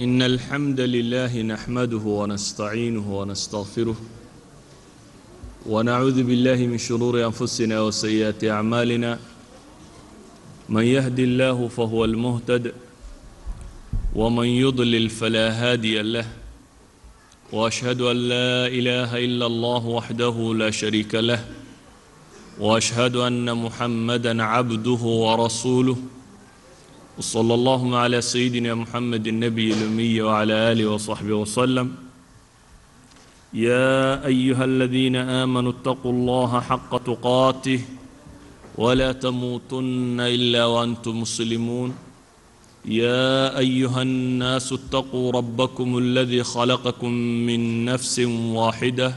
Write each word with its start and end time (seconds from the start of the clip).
إن 0.00 0.22
الحمد 0.22 0.80
لله 0.80 1.42
نحمده 1.42 1.96
ونستعينه 2.06 3.18
ونستغفره 3.20 3.96
ونعوذ 5.66 6.22
بالله 6.22 6.56
من 6.66 6.78
شرور 6.78 7.24
أنفسنا 7.26 7.80
وسيئات 7.80 8.44
أعمالنا 8.44 9.18
من 10.68 10.82
يهدي 10.84 11.24
الله 11.24 11.68
فهو 11.68 12.04
المهتد 12.04 12.72
ومن 14.14 14.46
يضلل 14.46 15.10
فلا 15.10 15.46
هادي 15.50 16.02
له 16.02 16.26
وأشهد 17.52 18.00
أن 18.00 18.16
لا 18.16 18.66
إله 18.66 19.24
إلا 19.24 19.46
الله 19.46 19.86
وحده 19.86 20.54
لا 20.54 20.70
شريك 20.70 21.14
له 21.14 21.44
وأشهد 22.60 23.16
أن 23.16 23.56
محمدا 23.56 24.42
عبده 24.42 25.02
ورسوله 25.24 25.96
وصلى 27.18 27.54
اللهم 27.54 27.94
على 27.94 28.20
سيدنا 28.20 28.74
محمد 28.74 29.26
النبي 29.26 29.72
الأمي 29.72 30.20
وعلى 30.22 30.52
آله 30.72 30.86
وصحبه 30.86 31.34
وسلم 31.34 31.94
يا 33.54 34.26
أيها 34.26 34.64
الذين 34.64 35.16
آمنوا 35.16 35.72
اتقوا 35.72 36.12
الله 36.12 36.60
حق 36.60 36.92
تقاته 37.04 37.80
ولا 38.78 39.12
تموتن 39.12 40.20
إلا 40.20 40.64
وأنتم 40.64 41.20
مسلمون 41.20 41.94
يا 42.84 43.58
أيها 43.58 44.02
الناس 44.02 44.72
اتقوا 44.72 45.32
ربكم 45.32 45.98
الذي 45.98 46.42
خلقكم 46.42 47.12
من 47.48 47.84
نفس 47.84 48.18
واحدة 48.62 49.14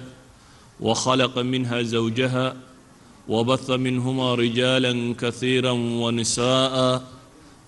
وخلق 0.80 1.40
منها 1.40 1.82
زوجها 1.82 2.56
وبث 3.30 3.70
منهما 3.70 4.36
رجالا 4.36 5.16
كثيرا 5.20 5.72
ونساءً 5.72 7.21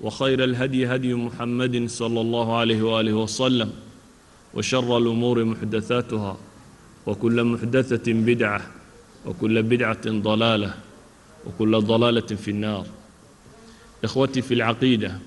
وخير 0.00 0.44
الهدي 0.44 0.86
هدي 0.86 1.14
محمد 1.14 1.86
صلى 1.88 2.20
الله 2.20 2.56
عليه 2.58 2.82
وآله 2.82 3.12
وسلم 3.14 3.70
وشر 4.54 4.98
الأمور 4.98 5.44
محدثاتها 5.44 6.36
وكل 7.06 7.44
محدثة 7.44 8.12
بدعة 8.12 8.60
وكل 9.26 9.62
بدعة 9.62 10.04
ضلالة 10.06 10.74
وكل 11.46 11.80
ضلالة 11.80 12.26
في 12.36 12.50
النار 12.50 12.86
إخوتي 14.04 14.42
في 14.42 14.54
العقيدة 14.54 15.18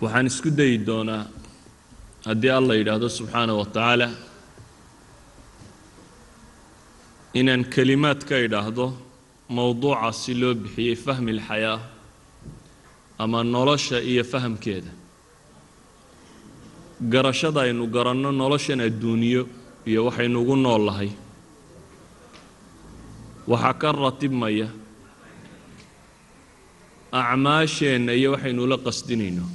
waxaan 0.00 0.26
isku 0.26 0.50
dayi 0.58 0.78
doonaa 0.86 1.24
haddii 2.24 2.50
alla 2.58 2.74
yidhaahdo 2.74 3.08
subxaana 3.08 3.52
wa 3.58 3.66
tacaala 3.74 4.08
inaan 7.40 7.64
kelimaad 7.74 8.20
ka 8.28 8.36
idhaahdo 8.46 8.86
mowduuca 9.49 10.11
si 10.13 10.33
loo 10.33 10.53
bixiyey 10.53 10.95
fahmi 10.95 11.31
alxayaa 11.37 11.79
ama 13.19 13.43
nolosha 13.43 13.99
iyo 14.01 14.23
fahamkeeda. 14.23 14.91
Garashada 17.11 17.61
aynu 17.61 17.87
garanno 17.87 18.31
noloshan 18.31 18.81
adduuniyo 18.81 19.47
iyo 19.85 20.05
waxaynu 20.05 20.41
ugu 20.41 20.55
nool 20.55 20.83
lahay. 20.85 21.11
Waxaa 23.47 23.73
ka 23.81 23.91
ratibmaya 23.91 24.67
acmaasheenna 27.11 28.11
iyo 28.13 28.31
waxaynu 28.33 28.67
la 28.67 28.77
qasdinayno. 28.77 29.45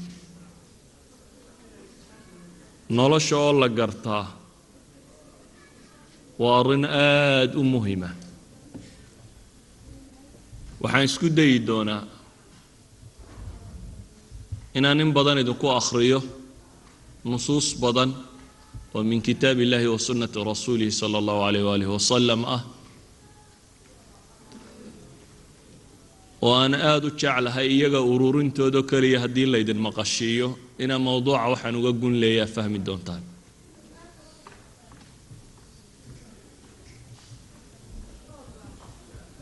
Nolosha 2.90 3.36
oo 3.36 3.52
la 3.60 3.68
gartaa 3.68 4.26
waa 6.38 6.60
arrin 6.60 6.84
aada 6.84 7.58
u 7.58 7.64
muhima 7.64 8.10
waxaan 10.82 11.04
isku 11.08 11.26
dayi 11.38 11.58
doonaa 11.68 12.02
inaan 14.78 15.00
in 15.04 15.10
badan 15.16 15.38
idinku 15.42 15.66
akhriyo 15.80 16.20
nusuus 17.30 17.68
badan 17.82 18.10
oo 18.94 19.02
min 19.10 19.20
kitaab 19.28 19.58
illahi 19.64 19.86
wa 19.94 19.98
sunnati 20.08 20.38
rasuulihi 20.52 20.92
sala 21.00 21.16
allahu 21.22 21.40
alayh 21.48 21.62
waalihi 21.68 21.90
wasalam 21.96 22.40
ah 22.56 22.62
oo 26.44 26.54
aan 26.62 26.74
aada 26.74 27.06
u 27.08 27.10
jeclahay 27.20 27.68
iyaga 27.76 28.00
ururintoodo 28.12 28.80
keliya 28.90 29.18
haddii 29.24 29.46
laydin 29.54 29.80
maqashiiyo. 29.86 30.48
Inaa 30.84 30.98
mowduuca 31.06 31.44
waxaan 31.52 31.76
uga 31.80 31.92
gun 32.00 32.14
leeyaa 32.22 32.48
fahmi 32.54 32.78
doontaan 32.86 33.22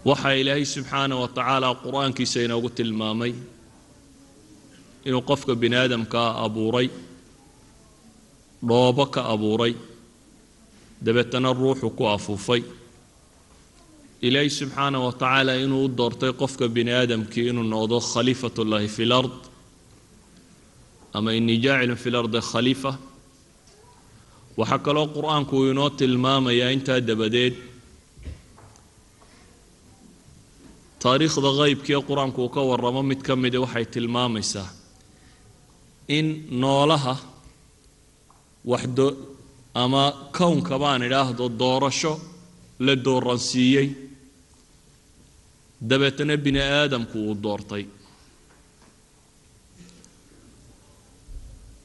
waxaa 0.08 0.34
ilaahay 0.40 0.64
subxaana 0.74 1.14
wa 1.22 1.28
tacaala 1.36 1.68
qur'aankiisa 1.84 2.38
inoogu 2.46 2.70
tilmaamay 2.78 3.32
inuu 5.08 5.22
qofka 5.30 5.52
bini 5.60 5.76
aadamkaa 5.82 6.28
abuuray 6.44 6.88
dhoobo 8.68 9.04
ka 9.14 9.20
abuuray 9.34 9.74
dabeetana 11.04 11.48
ruuxu 11.60 11.90
ku 11.98 12.04
afuufay. 12.14 12.62
Ilaahay 14.26 14.50
subxaana 14.60 14.98
wa 15.06 15.12
tacaala 15.12 15.52
inuu 15.64 15.84
u 15.84 15.88
doortay 15.98 16.32
qofka 16.40 16.64
bini 16.76 16.92
aadamkii 17.00 17.48
inuu 17.50 17.66
noqdo 17.74 17.96
khaliifat 18.12 18.58
ullaahi 18.62 18.88
fi 18.96 19.04
lard 19.12 19.34
ama 21.16 21.30
inii 21.38 21.58
jaacilun 21.64 21.96
fi 22.02 22.08
lardi 22.10 22.40
khaliifa. 22.50 22.92
Waxaa 24.58 24.78
kaloo 24.86 25.06
qur'aanku 25.16 25.52
uu 25.58 25.70
inoo 25.72 25.90
tilmaamayaa 25.98 26.70
intaa 26.76 27.00
dabadeed 27.08 27.54
taariikhda 31.02 31.50
qeybkii 31.60 32.00
qur'aanku 32.08 32.38
uu 32.44 32.50
ka 32.56 32.60
waramo 32.70 33.02
mid 33.10 33.20
ka 33.26 33.34
midi 33.42 33.58
waxay 33.64 33.84
tilmaamaysaa 33.94 34.68
in 36.16 36.26
noolaha 36.62 37.14
waxdo 38.72 39.06
ama 39.82 40.02
kownka 40.38 40.74
baan 40.82 41.02
idhaahdo 41.08 41.44
doorasho 41.62 42.12
la 42.86 42.94
dooransiiyey 43.06 43.88
dabeetana 45.88 46.34
bini 46.44 46.60
aadamku 46.78 47.16
uu 47.28 47.34
doortay. 47.44 47.84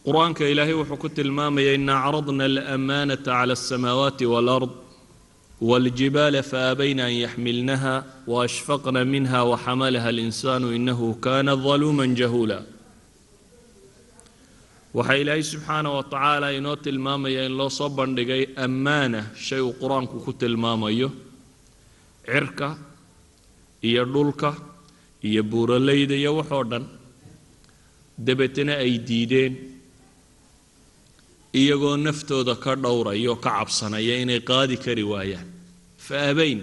Qur'aanka 0.06 0.44
ilaahay 0.52 0.76
wuxuu 0.80 0.98
ku 1.04 1.08
tilmaamaya 1.18 1.72
ina 1.80 1.94
acradna 2.08 2.44
alamaanata 2.50 3.24
cala 3.26 3.54
alsamaawaati 3.58 4.26
waalard 4.34 4.72
والجبال 5.63 6.43
فأبين 6.43 7.01
أن 7.01 7.13
يحملنها 7.13 7.95
وأشفقن 8.27 9.07
منها 9.07 9.41
وحملها 9.43 10.11
الإنسان 10.11 10.63
إنه 10.75 11.01
كان 11.23 11.57
ظلوما 11.67 12.07
جهولا 12.07 12.61
waxaa 14.95 15.17
ilaahay 15.21 15.43
subxaana 15.43 15.91
wa 15.97 16.03
tacaala 16.03 16.49
inoo 16.59 16.77
tilmaamaya 16.77 17.45
in 17.47 17.53
loo 17.59 17.69
soo 17.79 17.89
bandhigay 17.99 18.43
ammaana 18.65 19.21
shay 19.47 19.61
uu 19.61 19.75
qur-aanku 19.81 20.17
ku 20.25 20.33
tilmaamayo 20.33 21.09
cirka 22.27 22.69
iyo 23.89 24.05
dhulka 24.15 24.51
iyo 25.29 25.43
buuraleyda 25.51 26.15
iyo 26.23 26.31
waxoo 26.39 26.65
dhan 26.71 26.85
dabeetana 28.27 28.75
ay 28.85 28.93
diideen 29.09 29.55
iyagoo 31.61 31.97
naftooda 32.07 32.55
ka 32.65 32.73
dhowraya 32.85 33.31
oo 33.33 33.37
ka 33.45 33.51
cabsanaya 33.59 34.15
inay 34.23 34.41
qaadi 34.51 34.77
kari 34.85 35.05
waayaan 35.13 35.49
fa 36.08 36.16
abayn 36.32 36.60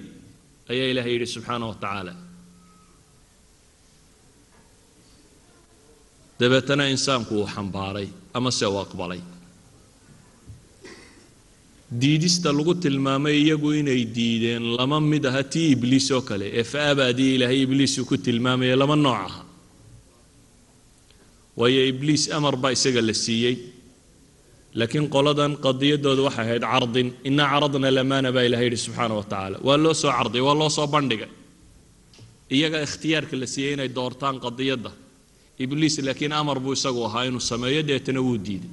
ayaa 0.73 0.89
ilaahay 0.93 1.13
yidhi 1.17 1.27
subxaana 1.35 1.65
wa 1.71 1.75
tacaala 1.83 2.13
dabeetana 6.41 6.85
insaanku 6.95 7.33
uu 7.41 7.47
xambaaray 7.55 8.09
ama 8.37 8.51
se 8.59 8.67
uu 8.73 8.79
aqbalay 8.87 9.21
diidista 12.03 12.49
lagu 12.59 12.75
tilmaamay 12.85 13.37
iyagu 13.45 13.71
inay 13.81 14.03
diideen 14.17 14.65
lama 14.79 14.99
mid 15.13 15.25
aha 15.31 15.43
tii 15.53 15.67
ibliis 15.75 16.07
oo 16.17 16.23
kale 16.29 16.47
ee 16.61 16.65
fa 16.73 16.81
abaadii 16.93 17.31
ilaahay 17.37 17.61
ibliisuu 17.67 18.05
ku 18.11 18.17
tilmaamaya 18.27 18.77
lama 18.83 18.97
nooc 19.07 19.21
aha 19.29 19.41
waayo 21.61 21.83
ibliis 21.93 22.23
amar 22.37 22.55
baa 22.63 22.73
isaga 22.77 23.01
la 23.09 23.15
siiyey 23.25 23.55
laakiin 24.79 25.07
qoladan 25.15 25.53
qadiyadooda 25.67 26.23
waxay 26.29 26.45
ahayd 26.47 26.63
cardin. 26.73 27.09
Inaa 27.29 27.49
caradna 27.53 27.89
lamaana 27.99 28.29
baa 28.35 28.45
ilahay 28.49 28.67
yidhi 28.69 28.79
subxaana 28.87 29.15
wa 29.21 29.25
tacaala. 29.31 29.57
Waa 29.67 29.77
loo 29.85 29.95
soo 30.03 30.13
carday 30.19 30.41
waa 30.47 30.55
loo 30.61 30.69
soo 30.77 30.87
bandhigay. 30.95 31.31
Iyaga 32.57 32.79
ikhtiyaarka 32.87 33.35
la 33.41 33.47
siiyey 33.55 33.73
inay 33.77 33.89
doortaan 33.99 34.37
qadiyadda. 34.45 34.91
Ibliis 35.63 35.97
laakiin 36.07 36.33
amar 36.41 36.59
buu 36.65 36.73
isagu 36.79 37.01
ahaa 37.09 37.25
inuu 37.29 37.41
sameeyo 37.51 37.83
deetana 37.89 38.21
wuu 38.27 38.39
diiday. 38.47 38.71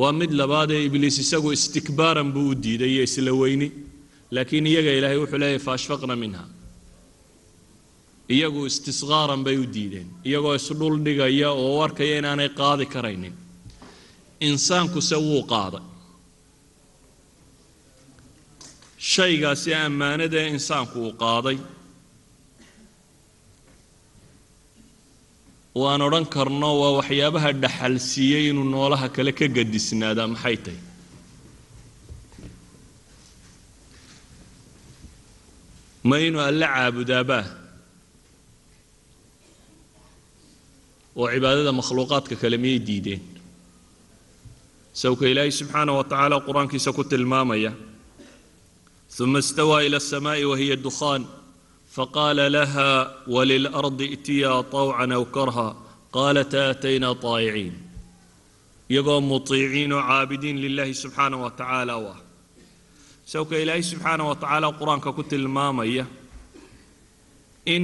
Waa 0.00 0.12
mid 0.20 0.30
labaadee 0.40 0.80
ibliis 0.88 1.16
isagu 1.24 1.48
istikbaaran 1.56 2.28
buu 2.34 2.48
u 2.50 2.54
diiday 2.64 2.90
iyo 2.94 3.02
isla 3.08 3.32
weyni. 3.40 3.68
Laakiin 4.34 4.66
iyaga 4.72 4.92
ilaahay 4.98 5.18
wuxuu 5.22 5.38
leeyahy 5.42 5.60
faashfaqna 5.66 6.14
minha. 6.22 6.44
Iyagu 8.34 8.60
istisqaaran 8.70 9.40
bay 9.46 9.56
u 9.62 9.66
diideen. 9.74 10.08
Iyagoo 10.28 10.54
isdhul 10.60 10.96
dhigaya 11.06 11.48
oo 11.52 11.68
u 11.78 11.82
arkaya 11.86 12.14
inaanay 12.20 12.48
qaadi 12.60 12.86
karaynin 12.94 13.34
insaankuse 14.46 15.16
wuu 15.26 15.42
qaaday. 15.52 15.82
Shaygaasi 19.12 19.70
ammaanadae 19.84 20.46
insaanku 20.54 20.96
uu 21.06 21.12
qaaday. 21.22 21.58
Waan 25.80 26.02
odhan 26.06 26.26
karno 26.34 26.68
waa 26.80 26.92
waxyaabaha 26.98 27.50
dhaxal 27.62 27.94
siiyey 28.10 28.44
inuu 28.50 28.66
noolaha 28.74 29.06
kale 29.16 29.32
ka 29.38 29.46
gadisnaadaa 29.56 30.26
maxay 30.34 30.56
tahy 30.64 30.78
ma 36.08 36.16
inuu 36.26 36.40
alle 36.48 36.66
caabudaabaa 36.74 37.44
oo 41.20 41.26
cibaadada 41.34 41.72
makhluuqaadka 41.80 42.34
kale 42.42 42.56
miyay 42.62 42.80
diideen 42.88 43.22
sawka 44.97 45.25
ilaahay 45.31 45.51
subxaanah 45.59 45.93
wa 45.99 46.03
tacaala 46.11 46.35
qur-aankiisa 46.47 46.89
ku 46.97 47.03
tilmaamaya 47.03 47.73
ثuma 49.17 49.39
اstawى 49.45 49.77
ilى 49.87 49.97
الsmاء 50.03 50.39
wahiya 50.51 50.75
dukhan 50.87 51.21
faqaala 51.95 52.49
laha 52.49 52.89
wlilardi 53.35 54.05
itiyaa 54.17 54.65
طawcan 54.73 55.11
aw 55.17 55.23
karha 55.35 55.67
qaalata 56.15 56.61
atayna 56.73 57.09
طaa'iciin 57.25 57.73
iyagoo 58.89 59.21
muطiiciin 59.21 59.93
oo 59.93 60.01
caabidiin 60.09 60.57
lilahi 60.65 60.93
subxaanah 61.03 61.37
wa 61.45 61.51
tacaala 61.59 61.93
u 62.01 62.05
ah 62.13 62.19
sawka 63.33 63.53
ilaahay 63.63 63.83
subxaanah 63.91 64.25
wa 64.31 64.35
tacaala 64.41 64.67
qur-aanka 64.79 65.09
ku 65.17 65.23
tilmaamaya 65.31 66.05
in 67.75 67.83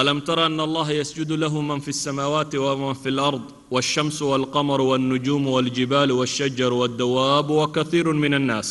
alam 0.00 0.18
tara 0.28 0.46
ana 0.48 0.62
allaha 0.68 0.92
yasjudu 1.00 1.34
lahu 1.42 1.58
man 1.70 1.80
fi 1.86 1.90
الsamaawaati 1.96 2.56
wman 2.64 2.94
fi 3.02 3.08
اlأrض 3.14 3.44
wالshamsu 3.74 4.22
wاlqamr 4.32 4.80
wالnujuum 4.90 5.44
wاljibaalu 5.54 6.12
wالshajaru 6.20 6.76
wاddawaabu 6.82 7.52
wakaiiru 7.62 8.12
min 8.24 8.34
الnaas 8.40 8.70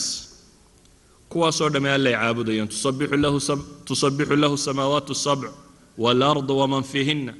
kuwaasoo 1.32 1.70
dhamme 1.74 1.90
allay 1.98 2.14
caabudayaan 2.22 2.70
tusabixu 3.88 4.36
lahu 4.44 4.58
samaawaatu 4.68 5.14
sabc 5.26 5.52
waalardu 6.04 6.54
waman 6.62 6.84
fiihina 6.92 7.34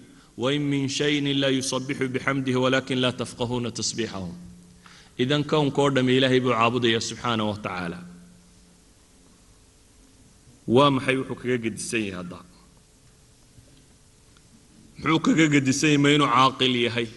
wain 0.44 0.62
min 0.72 0.84
shayin 0.98 1.28
laa 1.42 1.54
yusabixu 1.60 2.08
bixamdihi 2.16 2.58
walakin 2.64 3.00
laa 3.04 3.12
tafqahuuna 3.22 3.70
tasbiixahum 3.80 4.34
idan 5.24 5.44
kownka 5.52 5.80
oo 5.84 5.90
dhamme 5.96 6.12
ilaahay 6.18 6.40
buu 6.46 6.54
caabudaya 6.60 7.00
subxaanah 7.10 7.46
wa 7.52 7.58
tacaala 7.66 8.00
waa 10.76 10.90
maxay 10.96 11.16
wuxuu 11.20 11.36
kaga 11.42 11.58
gedisan 11.66 12.02
yahay 12.08 12.16
hadda 12.20 12.40
muxuu 15.04 15.20
kaga 15.26 15.46
gedisan 15.54 15.90
yahay 15.90 16.02
ma 16.04 16.10
inuu 16.16 16.30
caaqil 16.36 16.76
yahay 16.88 17.08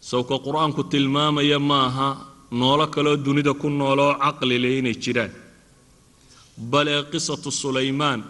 Sawka 0.00 0.36
qur'aanku 0.46 0.82
tilmaamaya 0.92 1.58
maaha 1.58 2.08
noolo 2.60 2.86
kaleoo 2.94 3.16
dunida 3.26 3.52
ku 3.54 3.68
nooloo 3.70 4.14
caqli 4.22 4.56
leh 4.58 4.78
inay 4.78 4.94
jiraan. 5.02 5.32
Bale 6.70 6.92
qisatu 7.12 7.50
sulaymaan 7.50 8.20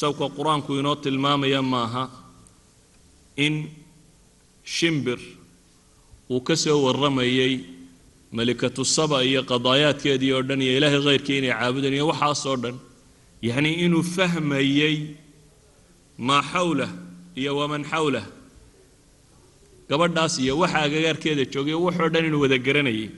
sawka 0.00 0.26
qur'aanku 0.36 0.70
inoo 0.80 0.96
tilmaamaya 1.04 1.62
maaha 1.62 2.04
in 3.36 3.54
shimbir 4.64 5.18
uu 6.30 6.40
ka 6.46 6.54
soo 6.56 6.78
warramayay 6.84 7.54
malikatu 8.36 8.84
saba 8.84 9.22
iyo 9.24 9.42
qadaayaadkeedii 9.50 10.32
oo 10.36 10.42
dhan 10.48 10.60
iyo 10.62 10.72
ilaahay 10.78 11.00
khayrkii 11.06 11.38
inay 11.38 11.52
caabudanayo 11.58 12.06
waxaasoo 12.10 12.56
dhan. 12.62 12.76
Yacnii 13.42 13.74
inuu 13.86 14.02
fahmayey 14.02 14.96
maa 16.18 16.42
xawlah 16.52 16.90
iyo 17.40 17.56
waman 17.58 17.84
xawlah 17.90 18.24
gabadhaas 19.88 20.34
iyo 20.44 20.54
waxa 20.62 20.78
agagaarkeeda 20.86 21.44
joogay 21.52 21.74
waxoo 21.86 22.08
dhan 22.12 22.24
inuu 22.28 22.40
wada 22.44 22.58
garanayay. 22.66 23.10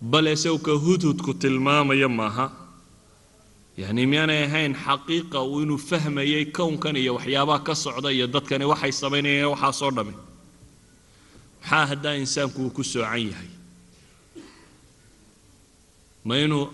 Bale 0.00 0.32
sawka 0.36 0.72
hudhudku 0.84 1.34
tilmaamaya 1.42 2.08
maaha. 2.08 2.46
Yacni 3.80 4.06
miyaanay 4.06 4.42
ahayn 4.46 4.74
xaqiiqa 4.84 5.38
uu 5.50 5.60
inuu 5.64 5.78
fahmayay 5.78 6.44
kownkan 6.56 6.96
iyo 6.96 7.12
waxyaabaha 7.16 7.64
ka 7.66 7.74
socda 7.74 8.08
iyo 8.16 8.26
dadkani 8.34 8.64
waxay 8.72 8.92
samaynayeen 8.92 9.48
waxaasoo 9.52 9.90
dhamme 9.96 10.14
maxaa 11.60 11.86
haddaa 11.90 12.14
insaanku 12.22 12.58
uu 12.64 12.70
ku 12.76 12.82
soocan 12.84 13.20
yahay? 13.30 13.50
Ma 16.24 16.34
inuu 16.44 16.64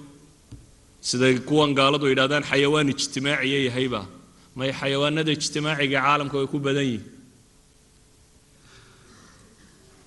siday 1.08 1.34
kuwan 1.48 1.74
gaaladu 1.78 2.06
yidhahdaan 2.10 2.44
xayawaan 2.50 2.88
ijtimaaciya 2.94 3.58
yahayba 3.68 4.00
may 4.58 4.70
xayawaanada 4.80 5.30
ijtimaaciga 5.36 5.98
caalamka 6.06 6.36
way 6.40 6.46
ku 6.52 6.58
badan 6.66 6.86
yihiin 6.90 7.04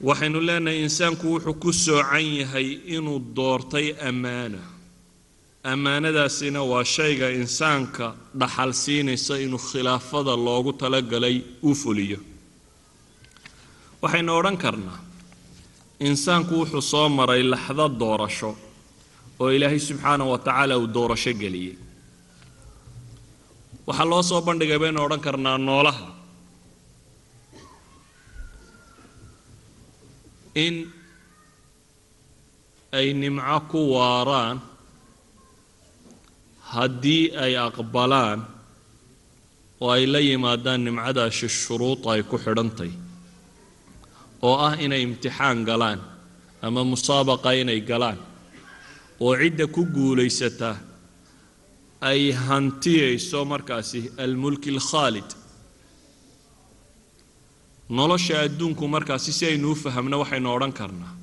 waxaynu 0.08 0.40
leenahay 0.48 0.80
insaanku 0.86 1.26
wuxuu 1.34 1.54
ku 1.64 1.70
soocan 1.74 2.24
yahay 2.42 2.68
inuu 2.96 3.20
doortay 3.38 3.88
ammaana. 4.10 4.60
Ammaanadaasina 5.72 6.62
waa 6.72 6.84
shayga 6.96 7.28
insaanka 7.40 8.08
dhaxal 8.40 8.72
siinaysa 8.84 9.34
inuu 9.46 9.60
khilaafada 9.70 10.34
loogu 10.46 10.72
talagalay 10.82 11.38
u 11.64 11.76
fuliyo. 11.82 12.20
Waxaynu 14.02 14.32
odhan 14.40 14.58
karnaa 14.64 15.00
insaanku 16.08 16.54
wuxuu 16.62 16.82
soo 16.92 17.08
maray 17.18 17.44
laxdo 17.54 17.86
doorasho 18.02 18.52
oo 19.42 19.50
ilaahay 19.56 19.80
subxaanah 19.88 20.28
wa 20.32 20.38
tacaala 20.46 20.74
uu 20.82 20.88
doorasho 20.96 21.34
geliyey. 21.42 21.76
Waxaa 23.88 24.06
loo 24.12 24.22
soo 24.30 24.42
bandhigay 24.48 24.80
baynu 24.84 25.00
odhan 25.06 25.20
karnaa 25.26 25.58
noolaha 25.68 26.08
in 30.56 30.76
ay 32.98 33.14
nimco 33.14 33.60
ku 33.72 33.80
waaraan 33.94 34.58
haddii 36.74 37.26
ay 37.44 37.54
aqbalaan 37.58 38.40
oo 39.82 39.90
ay 39.96 40.04
la 40.14 40.20
yimaadaan 40.20 40.82
nimcadaasi 40.86 41.48
shuruud 41.62 42.02
ay 42.12 42.22
ku 42.30 42.36
xidhantay 42.38 42.92
oo 44.48 44.56
ah 44.68 44.74
inay 44.86 45.02
imtixaan 45.08 45.66
galaan 45.70 46.00
ama 46.66 46.82
musaabaqa 46.92 47.50
inay 47.62 47.82
galaan 47.90 48.20
oo 49.24 49.34
cidda 49.42 49.66
ku 49.76 49.82
guulaysataa 49.96 50.78
ay 52.10 52.22
hantiyayso 52.48 53.40
markaasi 53.52 54.00
almulki 54.24 54.70
alkhaalid 54.76 55.30
nolosha 57.90 58.36
adduunku 58.46 58.88
markaasi 58.88 59.32
si 59.38 59.46
aynu 59.50 59.72
u 59.72 59.76
fahamno 59.84 60.16
waxaynu 60.22 60.50
odhan 60.56 60.74
karnaa. 60.80 61.14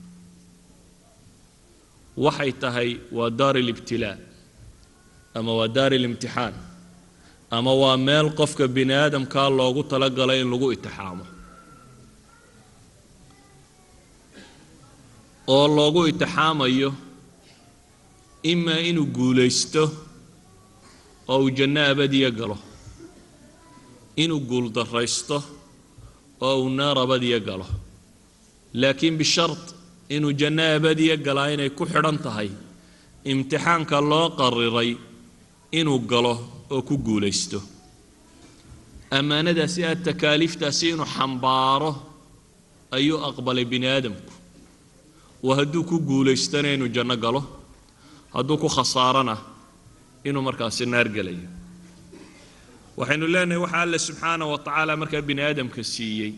Waxay 2.25 2.53
tahay 2.63 2.91
waa 3.17 3.31
daar 3.39 3.57
alibtilaa 3.63 4.17
ama 5.39 5.53
waa 5.59 5.69
daar 5.77 5.93
alimtixaan 5.99 6.55
ama 7.57 7.73
waa 7.83 7.97
meel 8.07 8.29
qofka 8.39 8.65
bini 8.69 8.95
aadamkaa 9.03 9.49
loogu 9.59 9.83
talagalay 9.91 10.41
in 10.43 10.51
lagu 10.53 10.69
itixaamo. 10.77 11.25
Oo 15.55 15.67
loogu 15.77 16.01
itixaamayo 16.11 16.91
imaa 18.53 18.81
inuu 18.91 19.07
guulaysto 19.17 19.83
oo 21.29 21.39
uu 21.43 21.51
janno 21.59 21.81
abadiya 21.91 22.31
galo 22.39 22.59
inuu 24.23 24.41
guuldarraysto 24.49 25.37
oo 26.41 26.57
uu 26.63 26.69
naar 26.71 26.99
abadiya 26.99 27.41
galo. 27.41 27.67
Laakiin 28.75 29.17
bishard 29.19 29.63
inuu 30.09 30.33
janno 30.41 30.63
abadiya 30.77 31.17
galaa 31.17 31.49
inay 31.55 31.71
ku 31.71 31.85
xidhan 31.87 32.19
tahay 32.25 32.51
imtixaanka 33.25 34.01
loo 34.11 34.31
qariray 34.39 34.91
inuu 35.73 35.99
galo 36.11 36.35
oo 36.71 36.83
ku 36.83 36.95
guulaysto. 36.99 37.63
Ammaanadaasi 39.11 39.81
aad 39.85 40.01
takaaliiftaasi 40.05 40.85
inuu 40.95 41.07
xambaaro 41.17 41.91
ayuu 42.97 43.19
aqbalay 43.29 43.65
bini 43.65 43.87
aadamku 43.87 44.33
oo 45.47 45.55
hadduu 45.59 45.85
ku 45.91 45.97
guulaystana 46.09 46.69
inuu 46.77 46.89
janno 46.97 47.17
galo 47.25 47.41
hadduu 48.35 48.57
ku 48.63 48.69
khasaarana 48.77 49.37
inuu 50.29 50.43
markaasi 50.49 50.85
naar 50.87 51.09
gelayo 51.17 51.49
waxaynu 52.99 53.27
leenahay 53.35 53.61
waxaa 53.65 53.83
alle 53.87 53.99
subxaanah 54.07 54.47
wa 54.53 54.59
tacaala 54.67 54.93
markaa 55.01 55.23
bini 55.29 55.43
aadamka 55.49 55.83
siiyey. 55.95 56.33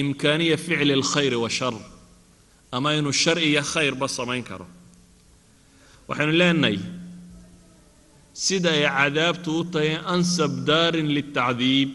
Imkaaniya 0.00 0.56
ficli 0.64 0.92
alkhayri 0.98 1.36
washar 1.44 1.74
ama 2.72 2.94
inuu 2.98 3.12
shar 3.22 3.38
iyo 3.38 3.62
khayrba 3.72 4.06
samayn 4.08 4.42
karo. 4.48 4.66
Waxaynu 6.08 6.32
leenahay 6.40 6.78
sida 8.44 8.70
ay 8.78 8.84
cadaabtu 8.98 9.50
u 9.60 9.64
tahay 9.72 9.92
ansab 10.14 10.52
daarin 10.68 11.08
litacdiib 11.16 11.90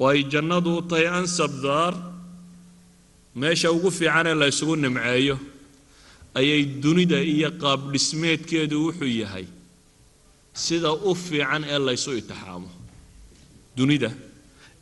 oo 0.00 0.08
ay 0.12 0.20
jannadu 0.32 0.70
u 0.78 0.82
tahay 0.90 1.06
ansab 1.18 1.52
daar 1.64 1.94
meesha 3.40 3.68
ugu 3.76 3.90
fiicanee 3.98 4.34
la 4.40 4.46
ysugu 4.52 4.74
nimceeyo 4.84 5.36
ayay 6.38 6.62
dunida 6.82 7.18
iyo 7.34 7.50
qaab 7.62 7.80
dhismeedkeedu 7.92 8.76
wuxuu 8.86 9.12
yahay 9.22 9.46
sida 10.64 10.90
u 10.92 11.10
fiican 11.24 11.62
ee 11.74 11.78
laysu 11.86 12.10
itixaamo 12.20 12.68
dunida 13.76 14.10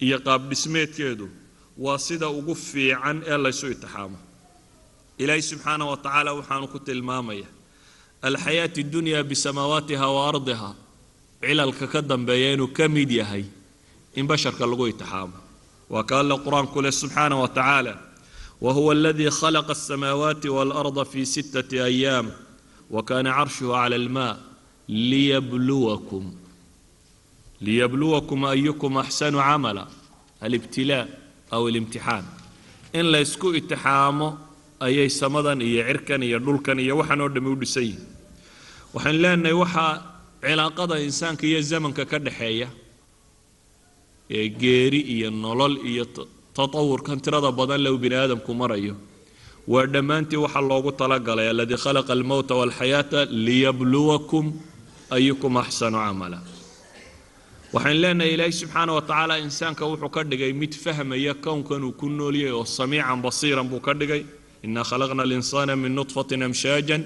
iyo 0.05 0.17
qaab 0.27 0.43
dhismeedkeedu 0.51 1.27
waa 1.85 1.99
sida 2.07 2.27
ugu 2.39 2.55
fiican 2.71 3.17
ee 3.31 3.39
laysu 3.45 3.67
itixaamo 3.75 4.19
ilaahay 5.23 5.43
subxaana 5.51 5.85
wa 5.91 5.97
tacaala 6.05 6.31
waxaanu 6.39 6.67
ku 6.73 6.79
tilmaamaya 6.87 7.49
alxayaati 8.29 8.83
dunya 8.93 9.19
bisamaawaatiha 9.31 10.07
wa 10.17 10.23
ardiha. 10.31 10.71
Cilalka 11.43 11.87
ka 11.93 12.01
dambeeya 12.11 12.49
inuu 12.55 12.71
ka 12.77 12.85
mid 12.89 13.11
yahay 13.21 13.45
in 14.19 14.27
basharka 14.31 14.65
lagu 14.71 14.85
itixaamo 14.93 15.39
waa 15.93 16.03
ka 16.09 16.15
alle 16.21 16.35
qur'aanku 16.45 16.79
leh 16.85 16.91
subxaana 17.01 17.35
wa 17.43 17.49
tacaala 17.57 17.95
wa 18.65 18.71
huwa 18.77 18.93
aladii 18.97 19.31
khalaqa 19.39 19.73
asamaawaati 19.79 20.49
waalarda 20.57 21.05
fi 21.13 21.21
sittati 21.35 21.77
ayaam 21.89 22.27
wa 22.95 23.01
kaana 23.09 23.31
carshuhu 23.39 23.73
cala 23.79 23.97
almaa 24.03 24.35
liyabluwakum. 24.89 26.25
Liyabluwakum 27.61 28.45
ayukum 28.45 28.97
axsanu 29.03 29.39
camala 29.39 29.85
alibtilaa 30.41 31.07
aw 31.51 31.63
alimtixaan. 31.69 32.25
In 32.95 33.07
laysku 33.13 33.53
itixaamo 33.59 34.29
ayay 34.81 35.09
samadan 35.11 35.61
iyo 35.61 35.83
cirkan 35.89 36.23
iyo 36.23 36.39
dhulkan 36.39 36.79
iyo 36.79 36.97
waxan 37.01 37.21
oo 37.21 37.29
dhammi 37.29 37.51
u 37.53 37.57
dhisan 37.61 37.83
yihiin 37.85 38.05
waxaan 38.95 39.17
leenahay 39.23 39.53
waxaa 39.63 39.93
cilaaqada 40.43 40.95
insaanka 41.07 41.45
iyo 41.51 41.61
zamanka 41.71 42.05
ka 42.11 42.19
dhaxeeya 42.27 42.69
ee 44.31 44.49
geeri 44.61 45.01
iyo 45.15 45.29
nolol 45.31 45.75
iyo 45.91 46.05
tatawurkan 46.57 47.19
tirada 47.21 47.51
badan 47.59 47.81
low 47.85 47.93
uu 47.95 47.99
bini 48.03 48.15
aadamku 48.23 48.53
marayo 48.55 48.95
waa 49.73 49.87
dhammaantii 49.95 50.41
waxaa 50.45 50.65
loogu 50.71 50.91
talagalay 51.01 51.49
aladii 51.53 51.77
khalaqa 51.85 52.13
almowta 52.17 52.55
walxayaata 52.61 53.21
liyabluwakum 53.47 54.47
ayukum 55.17 55.55
axsanu 55.63 55.99
camala 56.07 56.39
waxaan 57.75 57.97
leenahay 58.03 58.33
ilaahay 58.35 58.53
subxaana 58.61 58.93
wa 58.99 59.03
tacaala 59.09 59.35
insaanka 59.47 59.83
wuxuu 59.91 60.11
ka 60.17 60.21
dhigay 60.31 60.53
mid 60.63 60.73
fahmaya 60.85 61.33
kownkan 61.45 61.83
uu 61.89 61.93
ku 62.01 62.07
noolyahay 62.19 62.53
oo 62.59 62.65
samiican 62.79 63.19
basiiran 63.27 63.67
buu 63.73 63.81
ka 63.87 63.93
dhigay 64.01 64.23
inaa 64.67 64.85
khalaqna 64.91 65.23
alinsaana 65.27 65.73
min 65.83 65.93
nutfatin 65.99 66.43
amshaajan 66.49 67.03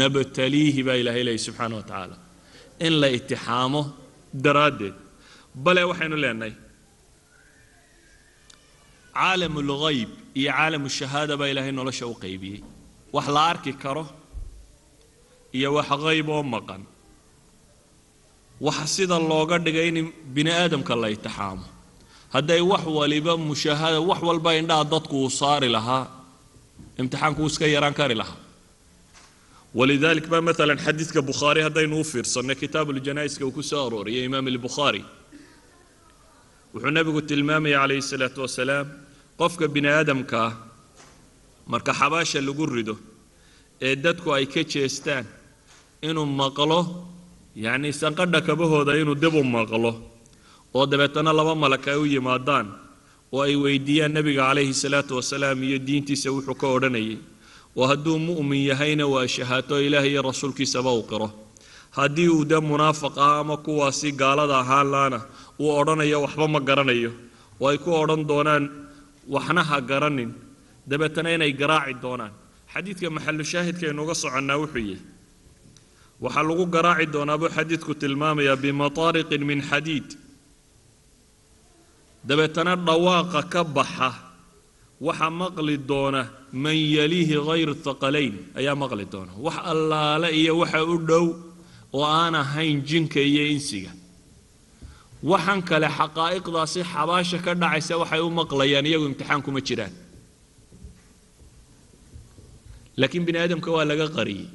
nabtaliihi 0.00 0.80
baa 0.88 0.96
ilahay 1.02 1.22
leeyay 1.28 1.42
subxaana 1.46 1.74
wa 1.80 1.84
tacaala 1.90 2.16
in 2.86 2.92
la 3.02 3.08
itixaamo 3.18 3.82
daraaddeed 4.44 4.94
bale 5.64 5.82
waxaynu 5.90 6.16
leenahay 6.24 6.54
caalam 9.18 9.54
lghayb 9.70 10.10
iyo 10.40 10.50
caalam 10.58 10.82
shahaada 10.98 11.34
baa 11.40 11.48
ilaahay 11.52 11.72
nolosha 11.78 12.04
u 12.12 12.14
qaybiyey 12.24 12.60
wax 13.14 13.26
la 13.36 13.42
arki 13.52 13.72
karo 13.82 14.04
iyo 15.58 15.68
wax 15.76 15.88
qayb 16.06 16.28
oo 16.36 16.42
maqan 16.54 16.82
waxa 18.66 18.86
sida 18.94 19.16
looga 19.30 19.56
dhigay 19.64 19.88
in 20.00 20.12
bini 20.34 20.50
aadamka 20.62 20.94
la 21.02 21.08
itixaamo 21.16 21.64
hadday 22.34 22.60
wax 22.72 22.84
waliba 22.98 23.32
mushaahada 23.48 24.00
wax 24.10 24.20
walba 24.28 24.50
indhaha 24.60 24.84
dadku 24.92 25.14
uu 25.24 25.30
saari 25.40 25.68
lahaa 25.76 26.04
imtixaanku 27.00 27.40
uu 27.42 27.46
iska 27.52 27.66
yaraan 27.74 27.94
kari 28.00 28.14
lahaa. 28.22 28.36
Walidalik 29.78 30.26
ba 30.32 30.38
maala 30.46 30.74
xadiidka 30.84 31.20
bukhaari 31.28 31.60
haddaynu 31.66 31.94
u 32.00 32.04
fiirsanay 32.10 32.56
kitaab 32.62 32.88
uljanaa'iska 32.92 33.42
uu 33.46 33.52
ku 33.56 33.62
soo 33.70 33.82
arooriyay 33.86 34.24
imaam 34.28 34.46
albukhaari 34.52 35.02
wuxuu 36.72 36.90
nebigu 36.96 37.20
tilmaamayay 37.28 37.76
calayhi 37.80 38.02
salaatu 38.12 38.40
wasalaam 38.44 38.86
qofka 39.40 39.64
bini 39.74 39.88
aadamka 39.96 40.40
marka 41.72 41.92
xabaasha 42.00 42.40
lagu 42.48 42.64
rido 42.76 42.94
ee 43.86 43.94
dadku 44.04 44.28
ay 44.36 44.46
ka 44.54 44.62
jeestaan 44.72 45.24
inuu 46.08 46.26
maqlo 46.40 46.80
yacni 47.56 47.92
sanqadha 47.92 48.40
kabahooda 48.46 48.96
inuu 49.00 49.14
dib 49.14 49.34
u 49.34 49.42
maqlo 49.44 49.92
oo 50.74 50.86
dabeetana 50.86 51.32
laba 51.32 51.54
malak 51.54 51.86
ay 51.88 51.96
u 51.96 52.04
yimaadaan 52.06 52.66
oo 53.32 53.42
ay 53.42 53.54
weydiiyaan 53.56 54.12
nebiga 54.12 54.48
calayhi 54.48 54.74
salaatu 54.74 55.16
wasalaam 55.18 55.62
iyo 55.62 55.78
diintiisa 55.78 56.28
wuxuu 56.34 56.54
ka 56.60 56.66
odhanayay 56.76 57.18
oo 57.76 57.86
hadduu 57.90 58.18
mu'min 58.18 58.60
yahayna 58.70 59.04
waa 59.06 59.26
shahaato 59.26 59.80
ilaah 59.80 60.04
iyo 60.06 60.22
rasuulkiisaba 60.22 60.90
u 60.92 61.02
qiro. 61.10 61.28
Haddii 61.98 62.28
uu 62.28 62.44
de 62.44 62.58
munaafiq 62.60 63.16
ah 63.16 63.40
ama 63.40 63.56
kuwaasi 63.56 64.12
gaalada 64.12 64.60
ahaan 64.60 64.88
laana 64.92 65.18
uu 65.58 65.70
odhanayo 65.80 66.20
waxba 66.24 66.46
ma 66.48 66.60
garanayo. 66.60 67.10
Oo 67.60 67.68
ay 67.72 67.78
ku 67.78 67.90
odhan 67.96 68.22
doonaan 68.28 68.64
waxna 69.28 69.62
ha 69.64 69.80
garanin. 69.80 70.30
Dabeetana 70.86 71.32
inay 71.34 71.52
garaaci 71.52 71.94
doonaan. 72.02 72.32
Xadiidka 72.72 73.08
maxalu 73.10 73.44
shaahidka 73.44 73.86
aynuga 73.88 74.14
soconnaa 74.14 74.58
wuxuu 74.60 74.78
yihi 74.88 75.00
waxaa 76.24 76.42
lagu 76.48 76.64
garaaci 76.74 77.06
doonaa 77.14 77.38
buu 77.40 77.48
xadiidku 77.56 77.92
tilmaamayaa 78.00 78.56
bimataariqin 78.62 79.42
min 79.50 79.60
xadiid. 79.70 80.08
Dabeetana 82.28 82.72
dhawaaqa 82.86 83.40
ka 83.52 83.62
baxa 83.76 84.10
waxa 85.06 85.26
maqli 85.40 85.76
doona 85.90 86.22
man 86.62 86.74
yaliihi 86.96 87.36
hayr 87.48 87.70
thaqalayn 87.86 88.34
ayaa 88.58 88.74
maqli 88.82 89.04
doona. 89.12 89.32
Wax 89.46 89.56
allaale 89.72 90.28
iyo 90.40 90.52
waxa 90.62 90.80
u 90.84 90.96
dhow 91.08 91.26
oo 91.96 92.04
aan 92.20 92.34
ahayn 92.42 92.76
jinka 92.88 93.20
iyo 93.30 93.44
insiga. 93.54 93.92
Waxaan 95.30 95.60
kale 95.68 95.88
xaqaa'iqdaasi 95.98 96.80
xabaasha 96.92 97.38
ka 97.44 97.52
dhacaysa 97.60 97.94
waxay 98.02 98.20
u 98.26 98.30
maqlayaan 98.40 98.86
iyagu 98.90 99.06
imtixaan 99.10 99.42
kuma 99.46 99.60
jiraan. 99.68 99.94
Laakiin 103.00 103.24
bini 103.26 103.38
aadamka 103.42 103.70
waa 103.76 103.84
laga 103.90 104.06
qariyey 104.16 104.46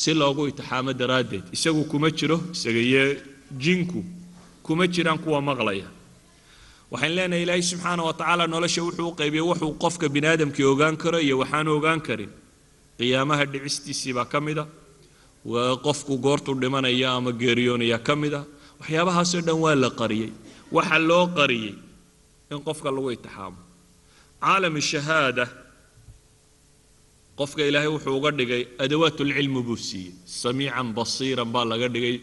si 0.00 0.10
loogu 0.20 0.42
itixaamo 0.50 0.92
daraaddeed. 1.00 1.44
Isagu 1.56 1.82
kuma 1.90 2.08
jiro 2.18 2.36
isaga 2.54 2.82
jinku 3.64 4.00
kuma 4.66 4.84
jiraan 4.94 5.18
kuwa 5.24 5.40
maqlaya. 5.48 5.88
Waxaan 6.92 7.12
leenahay 7.16 7.42
ilaahay 7.44 7.62
subxaana 7.70 8.02
wa 8.08 8.12
tacaala 8.18 8.44
nolosha 8.52 8.80
wuxuu 8.86 9.08
u 9.10 9.14
qaybiyey 9.20 9.44
wuxuu 9.50 9.72
qofka 9.82 10.06
bini 10.14 10.26
aadamkii 10.32 10.66
ogaan 10.72 10.96
karo 11.02 11.18
iyo 11.26 11.36
waxaanu 11.42 11.70
ogaan 11.78 12.00
karin. 12.06 12.30
Qiyaamaha 12.98 13.44
dhicistiisii 13.52 14.12
baa 14.16 14.24
ka 14.32 14.38
mid 14.46 14.58
a 14.58 14.66
waa 15.52 15.76
qofku 15.86 16.12
goortuu 16.24 16.54
dhimanaya 16.62 17.08
ama 17.18 17.30
geeriyoonaya 17.40 17.98
ka 18.06 18.14
mid 18.22 18.34
a 18.34 18.42
waxyaabahaasoo 18.80 19.40
dhan 19.46 19.58
waa 19.64 19.74
la 19.82 19.90
qariyey 20.00 20.30
waxa 20.76 20.98
loo 21.08 21.26
qariyey 21.38 21.74
in 22.52 22.58
qofka 22.66 22.88
lagu 22.94 23.10
itixaamo. 23.16 23.58
Caalam 24.42 24.74
shahaada 24.90 25.44
qofka 27.38 27.62
ilaahay 27.68 27.90
wuxuu 27.94 28.14
uga 28.18 28.30
dhigay 28.38 28.62
adawaat 28.84 29.18
lcilmi 29.28 29.60
buu 29.68 29.76
siiyey. 29.88 30.12
Samiican 30.42 30.88
basiiran 30.98 31.48
baa 31.54 31.64
laga 31.72 31.88
dhigay. 31.94 32.16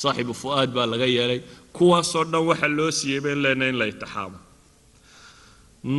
Saaxibu 0.00 0.32
fu'aad 0.42 0.70
baa 0.76 0.86
laga 0.92 1.06
yeelay. 1.16 1.40
Kuwaasoo 1.76 2.24
dhan 2.32 2.42
waxa 2.50 2.68
loo 2.78 2.90
siiyey 2.98 3.20
bayn 3.24 3.38
leenahay 3.44 3.70
in 3.72 3.78
la 3.82 3.86
itixaamo 3.92 4.38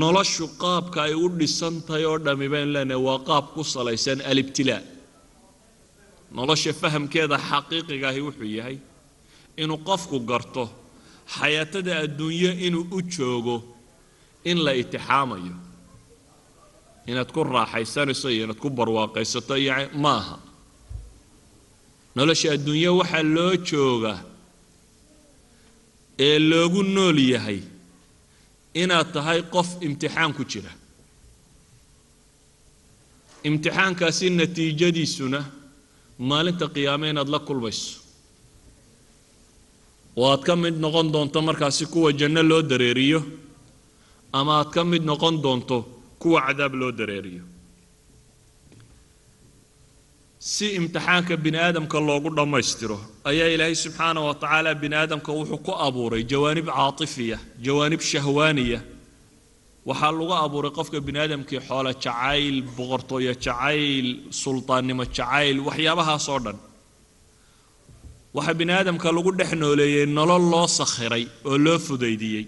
noloshu 0.01 0.45
qaabka 0.61 0.99
ay 1.07 1.13
u 1.23 1.27
dhisan 1.39 1.75
tahay 1.87 2.03
oo 2.09 2.17
dhammi 2.25 2.47
bayn 2.53 2.69
leenahay 2.75 3.01
waa 3.07 3.19
qaab 3.29 3.45
ku 3.55 3.61
salaysan 3.73 4.19
alibtilaa 4.31 4.81
nolosha 6.37 6.71
fahamkeeda 6.81 7.37
xaqiiqiga 7.49 8.07
ahi 8.11 8.21
wuxuu 8.27 8.49
yahay 8.57 8.77
inuu 9.63 9.79
qofku 9.89 10.17
garto 10.29 10.63
xayaatada 11.37 11.93
adduunyo 12.05 12.51
inuu 12.67 12.83
u 12.97 12.99
joogo 13.15 13.55
in 14.49 14.57
la 14.65 14.71
itixaamayo 14.81 15.55
inaad 17.11 17.29
ku 17.35 17.41
raaxaysanayso 17.43 18.27
iyo 18.33 18.43
inaad 18.45 18.59
ku 18.63 18.69
barwaaqaysato 18.77 19.53
iyo 19.63 19.73
maaha. 20.05 20.35
Nolosha 22.15 22.47
adduunyo 22.55 22.91
waxaa 22.99 23.23
loo 23.35 23.53
joogaa 23.69 24.19
ee 26.27 26.37
loogu 26.49 26.81
nool 26.95 27.17
yahay 27.33 27.59
inaad 28.81 29.07
tahay 29.15 29.39
qof 29.53 29.69
imtixaan 29.87 30.31
ku 30.37 30.43
jira. 30.51 30.71
Imtixaankaasi 33.47 34.25
natiijadiisuna 34.39 35.39
maalinta 36.29 36.65
qiyaame 36.75 37.05
inaad 37.13 37.29
la 37.33 37.39
kulmayso. 37.47 37.99
Oo 40.17 40.27
aad 40.33 40.41
ka 40.47 40.53
mid 40.63 40.75
noqon 40.83 41.07
doonto 41.13 41.39
markaasi 41.47 41.85
kuwa 41.93 42.09
janno 42.19 42.41
loo 42.49 42.61
dareeriyo 42.71 43.19
ama 44.37 44.51
aad 44.59 44.69
ka 44.75 44.81
mid 44.91 45.03
noqon 45.09 45.35
doonto 45.43 45.77
kuwa 46.21 46.39
cadaab 46.47 46.73
loo 46.81 46.91
dareeriyo. 46.99 47.43
Si 50.51 50.65
imtixaanka 50.77 51.33
bini 51.43 51.57
aadamka 51.65 51.97
loogu 52.07 52.29
dhammaystiro 52.37 52.97
ayaa 53.29 53.49
ilaahay 53.55 53.75
subxaana 53.83 54.19
wa 54.27 54.33
tacaala 54.41 54.71
bini 54.81 54.95
aadamka 55.01 55.31
wuxuu 55.37 55.59
ku 55.65 55.71
abuuray 55.87 56.23
jawaanib 56.31 56.65
caatifiya 56.77 57.37
jawaanib 57.65 58.01
shahwaaniya 58.11 58.79
waxaa 59.89 60.11
lagu 60.17 60.33
abuuray 60.45 60.71
qofka 60.77 60.97
bini 61.07 61.19
aadamkii 61.23 61.59
xoolo 61.67 61.91
jacayl 62.03 62.55
boqortooyo 62.77 63.33
jacayl 63.45 64.07
sultaannimo 64.41 65.03
jacayl 65.17 65.57
waxyaabahaasoo 65.67 66.39
dhan. 66.45 66.57
Waxaa 68.35 68.57
bini 68.59 68.71
aadamka 68.77 69.07
lagu 69.17 69.31
dhex 69.39 69.51
nooleeyey 69.61 70.05
nolol 70.17 70.43
loo 70.53 70.67
sakhiray 70.79 71.23
oo 71.49 71.57
loo 71.65 71.77
fudaydiyey 71.87 72.43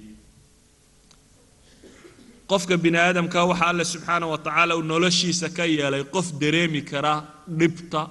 qofka 2.50 2.76
bini 2.84 2.98
aadamka 3.06 3.40
waxaa 3.52 3.70
alle 3.74 3.86
subxaana 3.94 4.26
wa 4.34 4.38
tacaala 4.46 4.74
uu 4.78 4.84
noloshiisa 4.92 5.48
ka 5.58 5.64
yeelay 5.76 6.04
qof 6.16 6.28
dareemi 6.42 6.82
kara 6.92 7.14
dhibta 7.60 8.02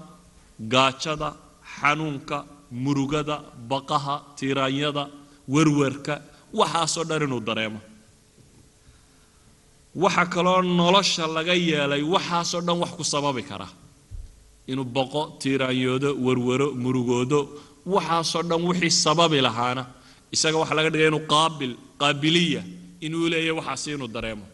gaajada 0.73 1.29
xanuunka 1.77 2.37
murugada 2.85 3.37
baqaha 3.71 4.15
tiraanyada 4.39 5.05
werwerka 5.55 6.15
waxaasoo 6.59 7.05
dhan 7.09 7.23
inuu 7.27 7.41
dareemo. 7.49 7.81
Waxa 10.03 10.25
kaloo 10.35 10.61
nolosha 10.81 11.25
laga 11.37 11.55
yeelay 11.69 12.03
waxaasoo 12.15 12.61
dhan 12.67 12.77
wax 12.83 12.93
ku 12.99 13.05
sababi 13.15 13.43
kara. 13.51 13.69
Inuu 14.71 14.87
boqo 14.97 15.23
tiiraanyoodo 15.41 16.11
werwero 16.27 16.67
murugoodo 16.83 17.41
waxaasoo 17.95 18.43
dhan 18.49 18.61
wixii 18.69 18.91
sababi 19.05 19.39
lahaana. 19.47 19.83
Isaga 20.35 20.57
waxaa 20.63 20.77
laga 20.79 20.91
dhigay 20.93 21.09
inuu 21.13 21.25
qaabil 21.33 21.73
qaabiliya 22.01 22.63
inuu 23.06 23.28
leeyahy 23.34 23.56
waxaasi 23.60 23.88
inuu 23.96 24.10
dareemo 24.16 24.46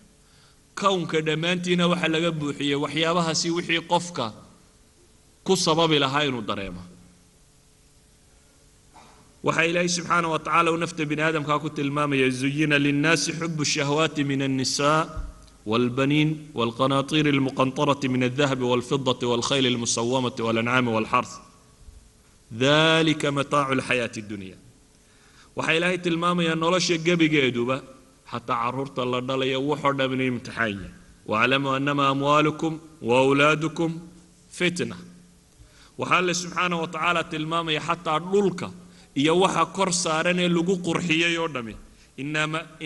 kownka 0.81 1.17
dhammaantiina 1.27 1.83
waxaa 1.91 2.11
laga 2.15 2.31
buuxiyey 2.39 2.77
waxyaabahaasi 2.83 3.47
wixii 3.57 3.81
qofka 3.91 4.25
ku 5.47 5.53
sababi 5.65 5.97
lahaa 6.03 6.23
inuu 6.29 6.43
dareemo 6.49 6.81
waxaa 9.47 9.65
ilaahay 9.69 9.89
subxaana 9.97 10.27
wa 10.33 10.39
tacala 10.45 10.67
uu 10.73 10.79
nafta 10.83 11.03
bini 11.09 11.21
aadamkaa 11.27 11.59
ku 11.63 11.69
tilmaamaya 11.77 12.27
zuyina 12.39 12.77
linnaasi 12.85 13.29
xubu 13.39 13.63
shahwaati 13.73 14.21
min 14.31 14.41
annisaa 14.47 15.01
والبنين 15.71 16.29
والقناطير 16.53 17.25
المقنطرة 17.35 17.99
من 18.13 18.23
الذهب 18.23 18.61
والفضة 18.61 19.27
والخيل 19.27 19.65
المسومة 19.67 20.35
والأنعام 20.39 20.87
والحرث 20.87 21.31
ذلك 22.65 23.25
متاع 23.25 23.71
الحياة 23.71 24.11
الدنيا 24.17 24.57
waxaa 25.57 25.73
ilaahay 25.77 25.97
tilmaamayaa 26.05 26.55
nolosha 26.63 26.97
gebigeeduba 27.07 27.77
xataa 28.30 28.56
carruurta 28.62 29.02
la 29.12 29.18
dhalaya 29.28 29.58
wuxoo 29.68 29.92
dhamina 29.98 30.24
imtixaanya 30.30 30.88
waaclamuu 31.30 31.72
annama 31.78 32.04
amwaalukum 32.12 32.72
waawlaadukum 33.08 33.90
fitna. 34.58 34.96
Waxaa 36.00 36.18
alle 36.22 36.34
subxaana 36.42 36.74
wa 36.82 36.86
tacaala 36.94 37.22
tilmaamaya 37.32 37.80
xataa 37.88 38.18
dhulka 38.32 38.66
iyo 39.20 39.32
waxa 39.42 39.64
kor 39.76 39.90
saaran 40.02 40.38
ee 40.44 40.48
lagu 40.56 40.74
qurxiyey 40.86 41.34
oo 41.42 41.48
dhami 41.54 41.74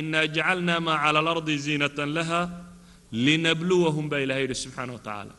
inaa 0.01 0.27
jacalna 0.37 0.75
maa 0.87 0.99
cala 1.03 1.19
alardi 1.23 1.55
ziinatan 1.65 2.11
laha 2.17 2.41
linabluwahum 3.27 4.05
baa 4.11 4.21
ilahay 4.25 4.43
yidhi 4.45 4.57
subxaana 4.65 4.93
wa 4.97 4.99
tacaala 5.07 5.35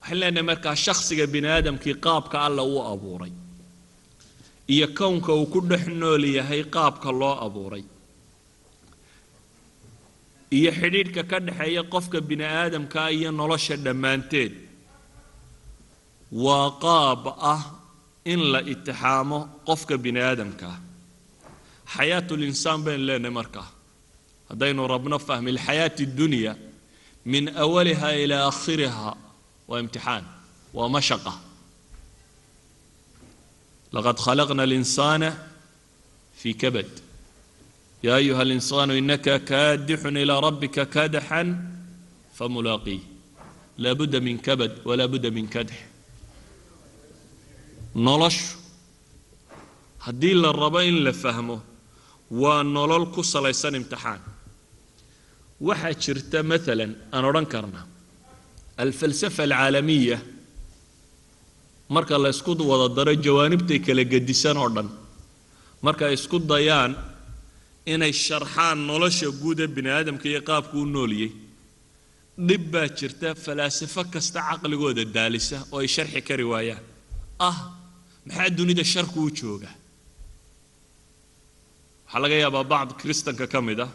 waxaan 0.00 0.18
leenahay 0.20 0.44
markaa 0.50 0.74
shakhsiga 0.84 1.24
bini 1.32 1.48
aadamkii 1.56 1.94
qaabka 2.06 2.36
alla 2.46 2.62
uu 2.72 2.80
abuuray 2.92 3.32
iyo 4.74 4.86
kownka 4.98 5.30
uu 5.38 5.46
ku 5.52 5.58
dhex 5.70 5.84
nool 6.00 6.24
yahay 6.38 6.62
qaabka 6.74 7.08
loo 7.20 7.34
abuuray 7.46 7.84
iyo 10.56 10.70
xidhiidhka 10.80 11.22
ka 11.30 11.36
dhexeeya 11.46 11.82
qofka 11.92 12.18
bini 12.28 12.44
aadamkaa 12.60 13.08
iyo 13.18 13.30
nolosha 13.38 13.76
dhammaanteed. 13.84 14.52
Waa 16.44 16.66
qaab 16.84 17.22
ah 17.52 17.62
in 18.32 18.40
la 18.52 18.60
itixaamo 18.72 19.38
qofka 19.68 19.94
bini 20.04 20.20
aadamkaa 20.28 20.76
xayaatu 21.94 22.32
linsaan 22.42 22.80
baynu 22.86 23.04
leenahay 23.08 23.34
markaa 23.38 23.68
haddaynu 24.50 24.82
rabno 24.94 25.16
fahmi 25.28 25.50
lxayaati 25.56 26.04
dunya 26.18 26.52
min 27.32 27.44
awaliha 27.64 28.08
ilaa 28.24 28.42
aakhiriha 28.50 29.10
waa 29.70 29.80
imtixaan 29.84 30.24
waa 30.76 30.88
mashaqa 30.96 31.32
yaa 38.04 38.16
ayuha 38.20 38.42
اlinsaanu 38.46 38.92
inaka 39.02 39.34
kaadixun 39.50 40.16
ilaa 40.24 40.40
rabbika 40.46 40.82
kadaxan 40.96 41.48
famulaaqii 42.38 43.00
laa 43.82 43.94
budda 44.00 44.18
min 44.26 44.36
kabad 44.46 44.72
walaa 44.88 45.08
budda 45.12 45.30
min 45.36 45.46
kadax 45.54 45.78
noloshu 48.06 48.56
haddii 50.06 50.34
la 50.42 50.50
rabo 50.52 50.80
in 50.90 50.98
la 51.06 51.12
fahmo 51.22 51.56
waa 52.42 52.62
nolol 52.76 53.06
ku 53.14 53.22
salaysan 53.32 53.74
imtixaan 53.80 54.20
waxaa 55.66 55.94
jirta 56.04 56.38
maala 56.50 56.84
aan 57.14 57.24
odhan 57.30 57.46
karnaa 57.54 57.84
alfalsafa 58.84 59.42
alcaalamiya 59.48 60.18
marka 61.94 62.18
la 62.24 62.28
ysku 62.34 62.52
wada 62.70 62.86
daro 62.96 63.14
jawaanibtay 63.26 63.78
kala 63.86 64.04
gedisan 64.12 64.56
oo 64.62 64.70
dhan 64.76 64.88
markay 65.86 66.12
isku 66.18 66.38
dayaan 66.52 66.92
inay 67.92 68.12
sharxaan 68.26 68.78
nolosha 68.90 69.28
guud 69.42 69.58
ee 69.64 69.68
bini 69.76 69.90
aadamka 69.96 70.26
iyo 70.32 70.40
qaabku 70.48 70.76
u 70.82 70.86
nooliyey. 70.94 71.30
Dhib 72.48 72.62
baa 72.72 72.88
jirta 72.98 73.28
falaasafo 73.44 74.02
kasta 74.12 74.40
caqligooda 74.48 75.04
daalisa 75.16 75.56
oo 75.72 75.78
ay 75.84 75.88
sharxi 75.96 76.20
kari 76.28 76.44
waayaan. 76.52 76.82
Ah 77.48 77.56
maxaa 78.26 78.50
dunida 78.58 78.84
sharku 78.92 79.18
u 79.26 79.30
jooga? 79.38 79.70
Waxaa 82.06 82.20
laga 82.22 82.36
yaabaa 82.42 82.64
bacd 82.72 82.90
kristanka 83.00 83.46
ka 83.52 83.60
mid 83.68 83.80
ah 83.86 83.90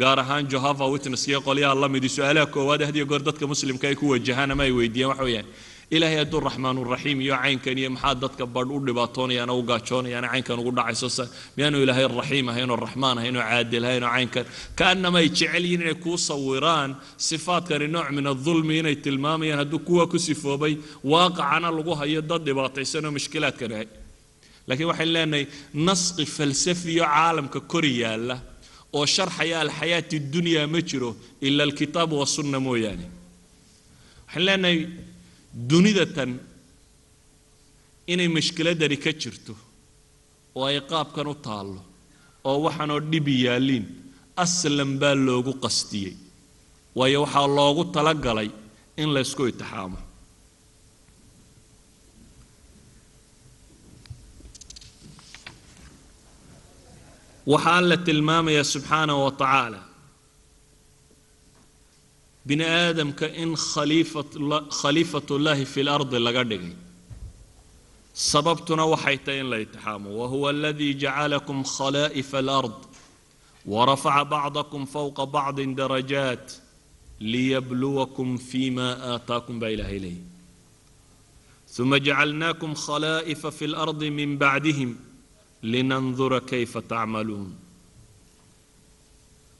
gaar 0.00 0.18
ahaan 0.22 0.44
johava 0.52 0.84
witness 0.92 1.24
iyo 1.28 1.40
qolyaha 1.46 1.74
la 1.82 1.88
midi 1.94 2.08
su'aalaha 2.16 2.46
koowaad 2.54 2.82
hadiyo 2.88 3.04
goor 3.10 3.22
dadka 3.28 3.44
muslimka 3.52 3.84
ay 3.90 3.94
ku 4.00 4.04
wajahaan 4.12 4.50
ama 4.54 4.62
ay 4.66 4.72
weydiiyaan 4.78 5.10
waxa 5.12 5.24
weeyaan 5.28 5.46
ilaahay 5.96 6.18
hadduu 6.22 6.40
raxmaanuraxiim 6.48 7.18
iyo 7.26 7.34
caynkan 7.42 7.78
iyo 7.80 7.90
maxaa 7.94 8.14
dadka 8.22 8.44
badh 8.54 8.70
u 8.76 8.78
dhibaatoonayaan 8.86 9.50
oo 9.54 9.58
u 9.60 9.62
gaajoonayaan 9.70 10.26
caynkan 10.32 10.58
ugu 10.62 10.72
dhacayso 10.78 11.08
miyaanu 11.56 11.76
ilaahay 11.84 12.06
raxiim 12.20 12.46
ahayn 12.52 12.70
raxmaan 12.84 13.16
ahayn 13.20 13.36
caadil 13.48 13.84
ahayn 13.88 14.04
caynkan. 14.14 14.44
Kaanama 14.78 15.18
ay 15.22 15.28
jecel 15.38 15.64
yihiin 15.66 15.82
inay 15.84 15.96
kuu 16.04 16.16
sawiraan 16.28 16.90
sifaadkani 17.28 17.86
nooc 17.94 18.08
min 18.16 18.26
adulmi 18.34 18.74
inay 18.80 18.96
tilmaamayaan 19.04 19.58
hadduu 19.62 19.80
kuwa 19.88 20.04
ku 20.12 20.18
sifoobay 20.26 20.74
waaqacana 21.12 21.68
lagu 21.76 21.92
hayo 22.00 22.20
dad 22.30 22.42
dhibaataysan 22.48 23.04
oo 23.08 23.12
mushkilaadkan 23.18 23.70
ahay 23.76 23.88
laakiin 24.68 24.88
waxaan 24.90 25.10
leenahay 25.16 25.44
nasqi 25.88 26.24
falsafiyo 26.36 27.04
caalamka 27.14 27.58
kori 27.72 27.92
yaalla 28.02 28.36
oo 28.98 29.04
sharxaya 29.14 29.56
alxayaati 29.64 30.16
dunya 30.34 30.62
ma 30.72 30.80
jiro 30.88 31.10
ila 31.46 31.62
alkitaab 31.68 32.10
wasunna 32.20 32.58
mooyaane. 32.66 33.06
Waxaan 34.26 34.44
leenahay 34.48 34.78
dunida 35.70 36.06
tan 36.16 36.30
inay 38.12 38.28
mashkiladani 38.36 38.96
ka 39.04 39.12
jirto 39.20 39.54
oo 40.58 40.64
ay 40.70 40.78
qaabkan 40.90 41.26
u 41.32 41.34
taallo 41.46 41.80
oo 42.48 42.58
waxaanoo 42.66 43.00
dhibi 43.10 43.34
yaalliin 43.46 43.84
aslan 44.44 44.90
baa 45.00 45.14
loogu 45.26 45.52
qastiyey. 45.64 46.14
Waayo 46.98 47.18
waxaa 47.24 47.46
loogu 47.58 47.82
talagalay 47.94 48.48
in 49.02 49.08
laysku 49.14 49.42
itixaamo. 49.50 49.98
Waxaa 57.52 57.76
alla 57.78 57.96
tilmaamaya 58.06 58.64
subxaanahu 58.72 59.24
wa 59.24 59.32
tacaala 59.42 59.80
bini 62.52 62.64
aadamka 62.64 63.26
in 63.42 63.50
khaliifatullaahi 63.56 65.66
fi 65.74 65.82
lardi 65.88 66.18
laga 66.26 66.42
dhigay 66.50 66.74
sababtuna 68.12 68.84
waxay 68.92 69.16
tahay 69.24 69.40
in 69.40 69.48
la 69.52 69.58
itixaamo. 69.64 70.08
Wahuwa 70.20 70.50
aladii 70.50 70.94
jacalakum 71.02 71.64
khalaa'ifa 71.64 72.38
alard 72.44 72.78
warafaca 73.66 74.24
bacdakum 74.34 74.82
fowqa 74.94 75.24
bacdin 75.36 75.74
darajaat 75.74 76.46
liyabluwakum 77.20 78.38
fi 78.48 78.70
ma 78.70 78.88
aataakum 79.12 79.60
baa 79.60 79.72
ilaahay 79.76 79.98
leeyay 80.04 80.22
uma 81.78 81.96
jacalnaakum 82.06 82.70
khalaa'ifa 82.84 83.48
fi 83.58 83.66
lardi 83.66 84.10
min 84.10 84.36
bacdihim 84.36 84.90
linandura 85.62 86.40
kayfa 86.40 86.82
tacmaluun 86.82 87.61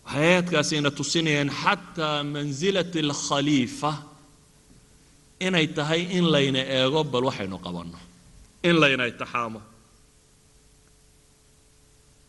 waxay 0.04 0.24
aayadkaasina 0.24 0.90
tusinayaan 0.98 1.50
xataa 1.62 2.24
mansilati 2.34 2.98
alkhaliifa 3.06 3.92
inay 5.46 5.66
tahay 5.76 6.02
in 6.18 6.24
layna 6.34 6.60
eego 6.78 7.00
bal 7.12 7.24
waxaynu 7.28 7.58
qabanno. 7.66 7.98
In 8.68 8.76
layna 8.82 9.04
itixaamo 9.12 9.60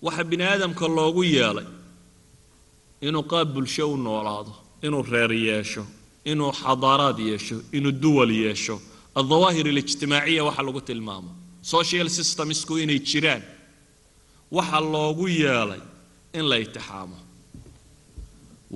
waxa 0.05 0.23
bini 0.29 0.43
aadamka 0.43 0.87
loogu 0.97 1.23
yeelay 1.23 1.67
inuu 3.07 3.23
qaab 3.31 3.47
bulsho 3.53 3.85
u 3.93 3.97
noolaado 3.97 4.53
inuu 4.85 5.03
reer 5.11 5.31
yeesho 5.47 5.83
inuu 6.31 6.51
xadaaraad 6.61 7.19
yeesho 7.29 7.55
inuu 7.77 7.91
duwal 8.03 8.31
yeesho 8.43 8.75
aldawaahir 9.15 9.67
alijtimaaciya 9.67 10.43
waxa 10.47 10.63
lagu 10.67 10.81
tilmaamo. 10.81 11.31
Social 11.61 12.07
systemsku 12.09 12.73
inay 12.83 12.99
jiraan. 13.09 13.43
Waxa 14.51 14.79
loogu 14.93 15.27
yeelay 15.27 15.81
in 16.33 16.45
la 16.49 16.57
itixaamo 16.65 17.17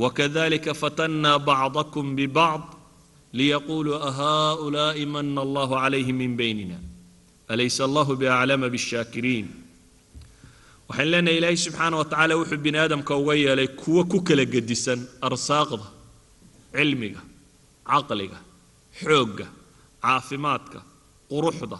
wakadalika 0.03 0.71
fatannaa 0.81 1.39
bacdakum 1.49 2.05
bibacd 2.17 2.67
liyaquluu 3.39 3.97
ahaa'ulaa'i 4.09 5.05
mana 5.15 5.39
allahu 5.45 5.73
calayhim 5.83 6.17
min 6.23 6.31
baynina 6.41 6.77
alaysa 7.53 7.81
allahu 7.87 8.11
biaclama 8.21 8.67
bishaakiriin 8.75 9.47
waxaan 10.89 11.09
leenahay 11.13 11.37
ilaahay 11.39 11.57
subxaana 11.65 11.95
wa 12.01 12.05
tacaala 12.11 12.33
wuxuu 12.41 12.61
bini 12.65 12.77
aadamka 12.83 13.13
uga 13.21 13.33
yeelay 13.43 13.67
kuwo 13.81 14.01
ku 14.11 14.17
kala 14.27 14.45
gedisan 14.53 14.99
arsaaqda 15.27 15.87
cilmiga 16.77 17.21
caqliga 17.91 18.39
xoogga 19.01 19.47
caafimaadka 20.05 20.79
quruxda 21.31 21.77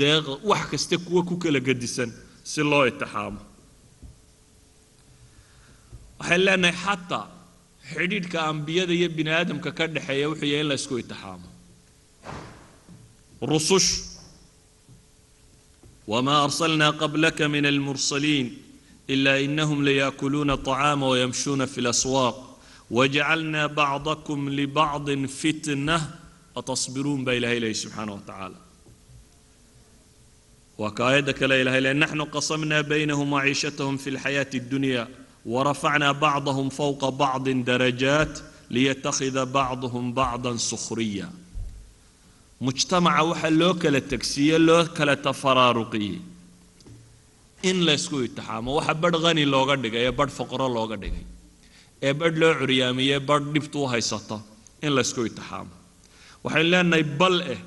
deeqa 0.00 0.32
wax 0.50 0.62
kasta 0.72 0.96
kuwo 1.06 1.20
ku 1.28 1.34
kala 1.42 1.58
gedisan 1.68 2.10
si 2.50 2.60
loo 2.70 2.84
itixaamo 2.92 3.40
waxaan 6.18 6.40
leenahay 6.46 6.76
xataa 6.84 7.24
xidhiidhka 7.92 8.38
ambiyada 8.50 8.92
iyo 8.98 9.08
bini 9.16 9.30
aadamka 9.38 9.70
ka 9.78 9.84
dhexeeya 9.94 10.26
wuxuu 10.30 10.48
yahay 10.52 10.60
in 10.64 10.68
la 10.70 10.74
isku 10.80 10.94
itixaamo 11.02 11.48
rusush. 13.52 13.90
Wamaa 16.12 16.44
arsalnaa 16.46 16.92
qablaka 17.02 17.44
min 17.54 17.64
almursaliin 17.72 18.46
ilaa 19.14 19.36
inahum 19.46 19.78
layaakuluuna 19.86 20.54
طacaama 20.66 21.06
wayamshuuna 21.12 21.66
fi 21.72 21.80
laswaaq 21.88 22.36
wajacalnaa 22.96 23.68
bacdakum 23.78 24.40
libacdin 24.58 25.22
fitnah 25.40 26.02
atasbiruun 26.58 27.20
baa 27.26 27.32
ilahay 27.38 27.58
leeyahy 27.64 27.80
subxaana 27.84 28.12
wa 28.16 28.20
tacaala 28.28 28.58
waa 30.80 30.90
ka 30.96 31.02
aayadda 31.08 31.32
kale 31.40 31.54
ilahay 31.62 31.80
leey 31.84 31.94
naxnu 32.02 32.24
qasamnaa 32.36 32.82
baynahum 32.90 33.28
maciishatahum 33.34 33.96
fi 34.02 34.08
lxayaati 34.16 34.56
اddunya 34.62 35.02
ورفعنا 35.45 36.11
بعضهم 36.11 36.69
فوق 36.69 37.09
بعض 37.09 37.49
درجات 37.49 38.33
ليتخذ 38.71 39.45
بعضهم 39.45 40.13
بعضا 40.13 40.51
سخريا 40.57 41.29
مجتمع 42.61 43.13
waxa 43.33 43.49
loo 43.59 43.73
kala 43.81 44.01
tagsiye 44.11 44.57
loo 44.67 44.83
kala 44.97 45.15
tafaraaruqiyey 45.25 46.19
in 47.69 47.77
la 47.87 47.93
isku 47.99 48.17
itixaamo 48.27 48.69
waxa 48.77 48.93
badh 49.03 49.15
qani 49.25 49.43
looga 49.53 49.75
dhigay 49.83 50.03
ee 50.09 50.11
badh 50.19 50.31
foqoro 50.37 50.67
looga 50.77 50.95
dhigay 51.03 51.23
ee 52.07 52.13
badh 52.19 52.35
loo 52.41 52.51
curyaamiyey 52.61 53.19
badh 53.29 53.45
dhibtu 53.55 53.77
u 53.83 53.87
haysata 53.93 54.37
in 54.85 54.91
la 54.97 55.01
isku 55.07 55.21
itixaamo 55.29 55.73
waxaynu 56.43 56.69
leenahay 56.73 57.03
bal 57.21 57.35
eh 57.55 57.59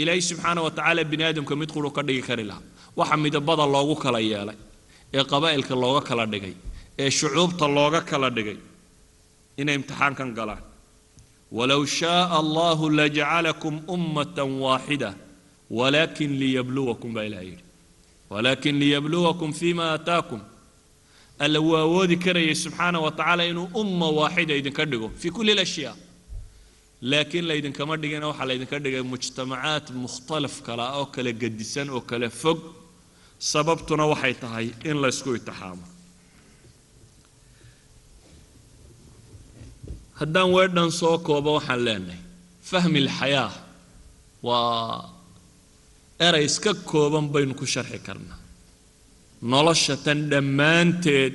ilaahay 0.00 0.22
subxaana 0.30 0.60
wa 0.66 0.70
tacaala 0.76 1.02
bini 1.12 1.22
aadamka 1.28 1.54
mid 1.60 1.70
quru 1.76 1.88
ka 1.96 2.02
dhigi 2.08 2.22
kari 2.28 2.44
lahaa 2.50 2.66
waxa 3.00 3.16
midabada 3.24 3.64
loogu 3.74 3.94
kala 4.04 4.20
yeelay 4.30 4.58
ee 5.13 5.23
qabaa'ilka 5.31 5.75
looga 5.83 6.01
kala 6.09 6.25
dhigay 6.33 6.55
ee 7.03 7.09
shucuubta 7.19 7.65
looga 7.77 8.01
kala 8.09 8.29
dhigay 8.37 8.57
inay 9.61 9.75
imtixaankan 9.79 10.29
galaan. 10.37 10.63
Walow 11.57 11.81
shaaa 11.99 12.25
allahu 12.41 12.89
lajacalakum 12.99 13.75
ummatan 13.95 14.49
waaxida 14.65 15.09
walaakin 15.77 16.31
liyabluwakum 16.41 17.09
baa 17.15 17.23
ilaha 17.29 17.43
yidhi. 17.49 17.63
Walaakin 18.31 18.75
liyabluwakum 18.81 19.49
fima 19.59 19.83
aataakum 19.93 20.41
alla 21.43 21.59
wuu 21.65 21.77
awoodi 21.85 22.15
karayay 22.25 22.55
subxaana 22.63 22.99
wa 23.05 23.11
tacaala 23.11 23.43
inuu 23.51 23.67
umma 23.81 24.07
waaxida 24.19 24.53
idinka 24.59 24.83
dhigo 24.91 25.07
fi 25.21 25.27
kulli 25.35 25.53
lashyaa 25.59 25.95
laakiin 27.01 27.45
laydinkama 27.49 27.93
dhigina 28.01 28.25
waxaa 28.31 28.47
laydinka 28.51 28.77
dhigay 28.83 29.03
mujtamacaat 29.13 29.85
mukhtalaf 30.03 30.55
kala 30.67 30.85
oo 30.99 31.05
kala 31.15 31.31
gedisan 31.41 31.87
oo 31.95 32.01
kala 32.09 32.29
fog 32.41 32.59
sababtuna 33.39 34.05
waxay 34.11 34.33
tahay 34.41 34.67
in 34.89 34.97
la 35.01 35.07
ysku 35.13 35.35
itixaamo. 35.37 35.85
Haddaan 40.19 40.49
weedhan 40.55 40.91
soo 40.91 41.17
koobo 41.27 41.51
waxaan 41.57 41.81
leenahay 41.85 42.21
fahmi 42.69 42.99
lxayaa 43.07 43.51
waa 44.41 45.09
erey 46.27 46.45
iska 46.49 46.73
kooban 46.73 47.25
baynu 47.33 47.53
ku 47.59 47.65
sharxi 47.65 47.99
karnaa. 48.07 48.39
Nolosha 49.51 49.95
tan 50.05 50.19
dhammaanteed 50.31 51.33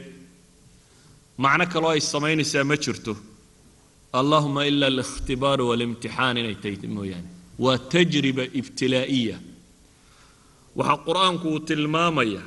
macno 1.42 1.64
kaloo 1.72 1.92
ay 1.94 2.00
samaynaysaa 2.12 2.64
ma 2.70 2.76
jirto. 2.84 3.14
Allahuma 4.20 4.66
ila 4.70 4.86
alihtibaaru 4.92 5.62
waalimtixaan 5.70 6.36
inay 6.40 6.56
tahay 6.62 6.88
mooyaane. 6.96 7.28
Waa 7.64 7.78
tajriba 7.92 8.44
ibtilaa'iya 8.60 9.36
waxaa 10.78 10.98
qur'aanku 11.06 11.46
uu 11.54 11.60
tilmaamaya 11.70 12.42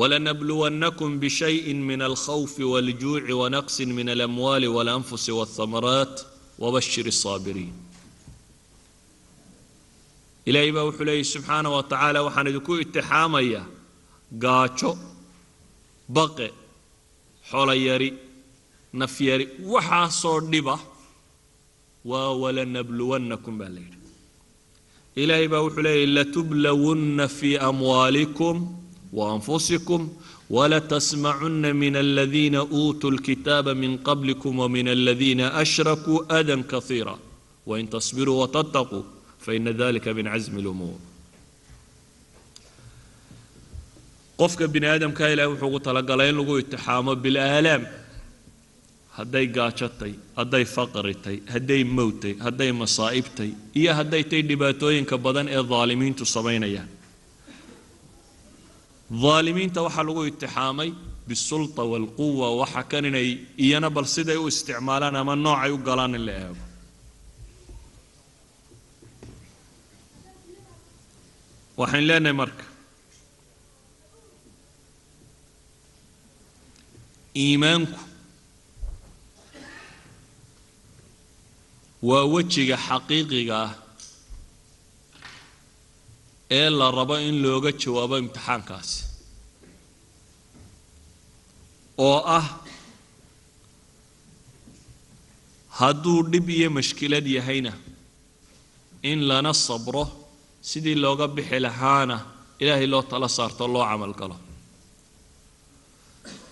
walanabluwannakum 0.00 1.10
bishayin 1.22 1.78
min 1.90 2.00
alkhawfi 2.08 2.62
waljuuci 2.72 3.32
wanaqsin 3.42 3.88
min 3.98 4.08
alamwaali 4.14 4.68
walanfusi 4.76 5.30
walthamaraat 5.38 6.14
wabashir 6.62 7.06
asaabiriin 7.14 7.74
ilaahay 10.48 10.72
baa 10.76 10.84
wuxuu 10.88 11.04
leeyay 11.08 11.24
subxaana 11.34 11.68
wa 11.76 11.82
tacaala 11.92 12.18
waxaan 12.26 12.46
idinku 12.52 12.72
itixaamayaa 12.84 13.64
gaajo 14.44 14.92
baqe 16.16 16.46
xolayari 17.50 18.10
nafyari 19.00 19.44
waxaasoo 19.74 20.38
dhiba 20.52 20.76
waa 22.10 22.30
walanabluwannakum 22.42 23.54
baa 23.60 23.70
la 23.76 23.80
yidhi 23.86 23.99
ilaahay 25.16 25.48
baa 25.48 25.60
wuxuu 25.66 25.82
leeyahy 25.82 26.06
latublawunna 26.06 27.28
fii 27.28 27.56
amwaalikum 27.56 28.56
waanfusikum 29.12 30.08
wlatsmacuna 30.50 31.74
min 31.74 31.96
aladiina 31.96 32.64
uutuu 32.64 33.10
lkitaaba 33.10 33.74
min 33.74 33.98
qablikum 33.98 34.58
wmin 34.58 34.88
aladiina 34.88 35.54
ashrakuu 35.54 36.24
adan 36.28 36.62
kaiira 36.64 37.14
wain 37.66 37.88
tasbiruu 37.88 38.38
watataquu 38.40 39.04
faina 39.38 39.72
dalika 39.72 40.14
min 40.14 40.26
casmi 40.32 40.62
lumuur 40.62 40.98
qofka 44.40 44.68
bini 44.68 44.86
aadamka 44.86 45.30
ilahay 45.32 45.50
wuxuu 45.52 45.66
ugu 45.68 45.80
talagalay 45.80 46.28
in 46.30 46.36
lagu 46.36 46.58
itixaamo 46.58 47.14
bilaalaam 47.24 47.82
hadday 49.18 49.46
gaajatay 49.56 50.12
hadday 50.38 50.64
faqritay 50.76 51.36
hadday 51.54 51.82
mowtay 51.98 52.34
hadday 52.46 52.70
masaa'ibtay 52.82 53.50
iyo 53.80 53.92
hadday 53.98 54.22
tay 54.30 54.40
dhibaatooyinka 54.50 55.16
badan 55.26 55.46
ee 55.56 55.62
daalimiintu 55.72 56.24
samaynayaan. 56.34 56.90
Daalimiinta 59.24 59.80
waxaa 59.86 60.04
lagu 60.08 60.22
itixaamay 60.30 60.90
bisulta 61.28 61.82
waalquwa 61.92 62.46
waxa 62.60 62.82
kan 62.90 63.04
inay 63.10 63.28
iyana 63.64 63.88
bal 63.96 64.06
siday 64.14 64.38
u 64.42 64.46
isticmaalaan 64.52 65.16
ama 65.20 65.34
noocay 65.44 65.70
u 65.76 65.78
galaan 65.88 66.14
in 66.18 66.24
la 66.28 66.32
eego. 66.42 66.64
Waxayn 71.80 72.04
leenahay 72.08 72.36
marka 72.42 72.64
iimaanku 77.42 77.98
waa 82.08 82.24
wejiga 82.34 82.76
xaqiiqiga 82.86 83.54
ah 83.66 83.72
ee 86.58 86.68
la 86.78 86.86
rabo 86.98 87.16
in 87.28 87.36
looga 87.44 87.70
jawaabo 87.82 88.14
imtixaankaasi 88.22 88.96
oo 92.08 92.18
ah 92.38 92.46
hadduu 95.78 96.18
dhib 96.32 96.46
iyo 96.56 96.68
mashkilad 96.78 97.26
yahayna 97.36 97.72
in 99.10 99.18
lana 99.30 99.52
sabro 99.66 100.04
sidii 100.70 100.96
looga 101.04 101.26
bixi 101.36 101.58
lahaana 101.66 102.16
ilaahay 102.62 102.88
loo 102.92 103.02
tala 103.10 103.28
saarto 103.36 103.64
loo 103.74 103.84
camal 103.90 104.12
galo 104.20 104.36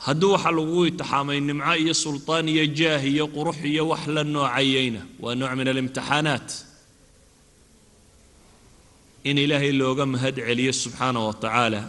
hadduu 0.09 0.31
waxaa 0.35 0.55
lagu 0.59 0.81
itixaamay 0.91 1.39
nimco 1.49 1.75
iyo 1.83 1.95
sultaan 2.05 2.47
iyo 2.55 2.65
jaah 2.79 3.03
iyo 3.13 3.25
qurux 3.35 3.59
iyo 3.73 3.83
wax 3.93 4.03
la 4.15 4.23
noocayeyna 4.35 5.01
waa 5.23 5.35
nooc 5.41 5.53
min 5.59 5.69
alimtixaanaat. 5.73 6.49
In 9.29 9.37
ilaahay 9.45 9.73
looga 9.81 10.05
mahad 10.13 10.37
celiyo 10.47 10.73
subxaana 10.83 11.19
wa 11.27 11.35
tacaala 11.43 11.81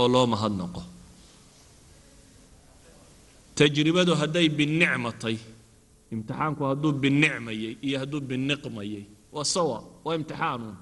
oo 0.00 0.08
loo 0.14 0.26
mahadnaqo 0.32 0.82
tajribadu 3.58 4.12
hadday 4.20 4.46
binicmatay 4.58 5.36
imtixaanku 6.14 6.62
hadduu 6.70 6.92
binicmayey 7.02 7.72
iyo 7.86 7.96
hadduu 8.02 8.20
biniqmayey 8.30 9.02
waa 9.34 9.44
sawa 9.54 9.78
waa 10.04 10.14
imtixaanuun 10.18 10.76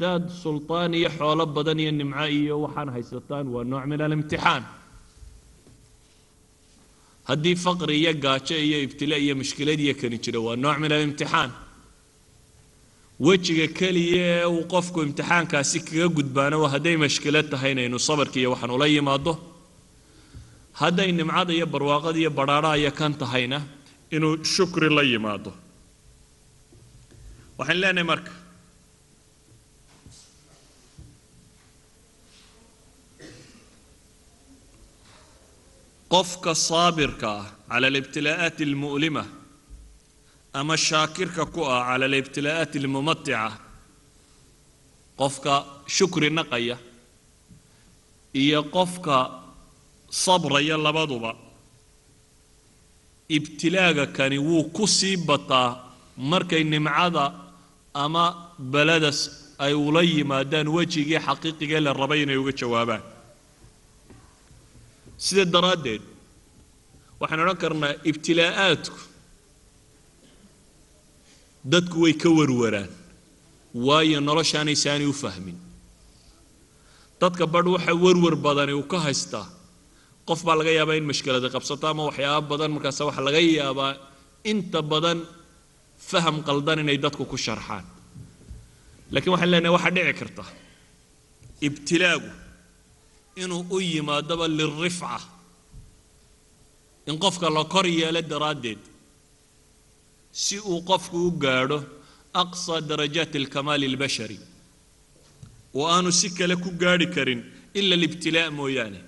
daad 0.00 0.24
sultaan 0.42 0.94
iyo 0.94 1.10
xoolo 1.18 1.44
badan 1.46 1.78
iyo 1.82 1.92
nimco 1.92 2.26
iyo 2.38 2.54
waxaan 2.64 2.88
haysataan 2.94 3.46
waa 3.54 3.64
nooc 3.70 3.84
min 3.90 4.00
alimtixaan. 4.06 4.62
Haddii 7.28 7.56
faqri 7.64 7.94
iyo 8.02 8.12
gaajo 8.24 8.56
iyo 8.66 8.78
ibtila 8.86 9.16
iyo 9.24 9.34
mushkilad 9.40 9.80
iyo 9.80 9.94
kani 10.00 10.18
jiro 10.24 10.40
waa 10.46 10.56
nooc 10.56 10.76
min 10.82 10.92
alimtixaan. 10.92 11.50
Wejiga 13.26 13.66
keliya 13.78 14.22
ee 14.38 14.44
uu 14.46 14.64
qofku 14.72 14.98
imtixaankaasi 15.06 15.78
kaga 15.86 16.06
gudbaano 16.16 16.56
waa 16.62 16.70
hadday 16.74 16.96
mashkilad 17.04 17.46
tahayna 17.52 17.80
inuu 17.88 17.98
sabarka 18.08 18.38
iyo 18.40 18.50
waxaan 18.54 18.70
ula 18.76 18.86
yimaado 18.86 19.32
hadday 20.80 21.10
nimcada 21.18 21.52
iyo 21.58 21.66
barwaaqada 21.72 22.18
iyo 22.22 22.30
badhaadhaha 22.38 22.76
iyo 22.82 22.90
kan 22.98 23.12
tahayna 23.22 23.58
inuu 24.14 24.44
shukri 24.54 24.88
la 24.96 25.02
yimaado. 25.02 25.50
Waxaan 27.58 27.78
leenahay 27.82 28.06
marka 28.12 28.30
qofka 36.12 36.52
saabirka 36.68 37.28
ah 37.40 37.46
cala 37.70 37.86
alibtilaa'aati 37.92 38.62
almu'lima 38.70 39.24
ama 40.60 40.74
shaakirka 40.88 41.42
ku 41.54 41.60
ah 41.74 41.80
cala 41.88 42.04
alibtilaa'aati 42.10 42.76
almumatica 42.82 43.42
qofka 45.20 45.52
shukri 45.96 46.28
naqaya 46.38 46.76
iyo 48.42 48.60
qofka 48.76 49.16
sabraya 50.24 50.76
labaduba 50.86 51.30
ibtilaaga 53.36 54.04
kani 54.16 54.38
wuu 54.48 54.64
ku 54.76 54.84
sii 54.96 55.16
bataa 55.28 55.70
markay 56.30 56.62
nimcada 56.72 57.24
ama 58.04 58.24
beladas 58.72 59.18
ay 59.64 59.72
ula 59.86 60.02
yimaadaan 60.12 60.68
wejigii 60.76 61.20
xaqiiqigee 61.26 61.80
la 61.86 61.92
rabay 62.00 62.20
inay 62.24 62.38
uga 62.42 62.52
jawaabaan 62.60 63.02
sida 65.26 65.44
daraaddeed 65.54 66.02
waxaan 67.20 67.40
odhan 67.44 67.58
karnaa 67.62 67.92
ibtilaa'aadku 68.10 68.98
dadku 71.72 71.96
way 72.04 72.14
ka 72.22 72.28
warwaraan 72.38 72.90
waayo 73.86 74.18
noloshaanay 74.28 74.76
saani 74.84 75.04
u 75.06 75.12
fahmin. 75.22 75.56
Dadka 77.20 77.44
badh 77.54 77.68
waxa 77.74 77.92
warwar 78.04 78.34
badani 78.46 78.72
uu 78.78 78.86
ka 78.92 78.98
haystaa 79.06 79.46
qof 80.28 80.40
baa 80.46 80.56
laga 80.60 80.70
yaabaa 80.78 80.96
in 81.00 81.04
mashkilada 81.10 81.48
qabsato 81.54 81.84
ama 81.92 82.02
waxyaaba 82.08 82.46
badan 82.50 82.70
markaas 82.74 83.00
waxaa 83.08 83.24
laga 83.28 83.40
yaabaa 83.58 83.92
inta 84.50 84.80
badan 84.92 85.18
faham 86.10 86.36
qaldan 86.48 86.78
inay 86.82 86.98
dadku 87.04 87.24
ku 87.32 87.36
sharxaan. 87.46 87.84
Laakiin 89.12 89.32
waxaan 89.34 89.50
leenahay 89.52 89.74
waxaa 89.76 89.92
dhici 89.96 90.14
karta 90.20 90.44
ibtilaagu 91.66 92.30
inuu 93.42 93.62
u 93.76 93.80
yimaadaba 93.90 94.46
lilrifca 94.58 95.20
in 97.08 97.16
qofka 97.24 97.46
la 97.56 97.62
kor 97.72 97.86
yeelo 97.98 98.22
daraaddeed 98.32 98.78
si 100.42 100.56
uu 100.70 100.80
qofku 100.90 101.16
u 101.28 101.30
gaadho 101.44 101.78
aqsa 102.42 102.74
darajaati 102.90 103.36
alkamaali 103.42 103.84
albashari 103.90 104.38
oo 105.78 105.86
aanu 105.94 106.10
si 106.20 106.28
kale 106.38 106.54
ku 106.64 106.70
gaadhi 106.82 107.06
karin 107.14 107.40
ila 107.78 107.92
alibtilaa' 107.98 108.50
mooyaane. 108.58 109.00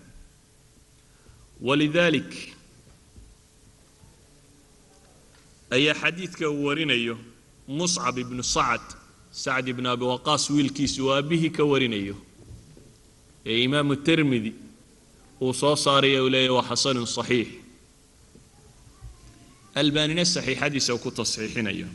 Walidalik 1.67 2.31
ayaa 5.77 5.95
xadiidka 6.03 6.45
uu 6.51 6.65
warinayo 6.69 7.15
muscab 7.79 8.17
ibnu 8.25 8.43
sacad 8.55 8.85
sacd 9.43 9.67
ibnu 9.73 9.87
abi 9.95 10.05
waqaas 10.13 10.45
wiilkiisu 10.55 10.99
uu 11.05 11.13
aabbihii 11.17 11.51
ka 11.57 11.63
warinayo 11.73 12.17
ee 13.52 13.58
imaamu 13.68 13.94
tirmidi 14.08 14.52
uu 15.44 15.54
soo 15.62 15.76
saaraya 15.86 16.20
uu 16.24 16.30
leeyahy 16.36 16.54
waa 16.58 16.68
xasanun 16.70 17.08
saxiix 17.18 17.50
albaanina 19.82 20.24
saxiixadiisa 20.36 20.92
uu 20.96 21.02
ku 21.06 21.10
tasxiixinayo 21.20 21.88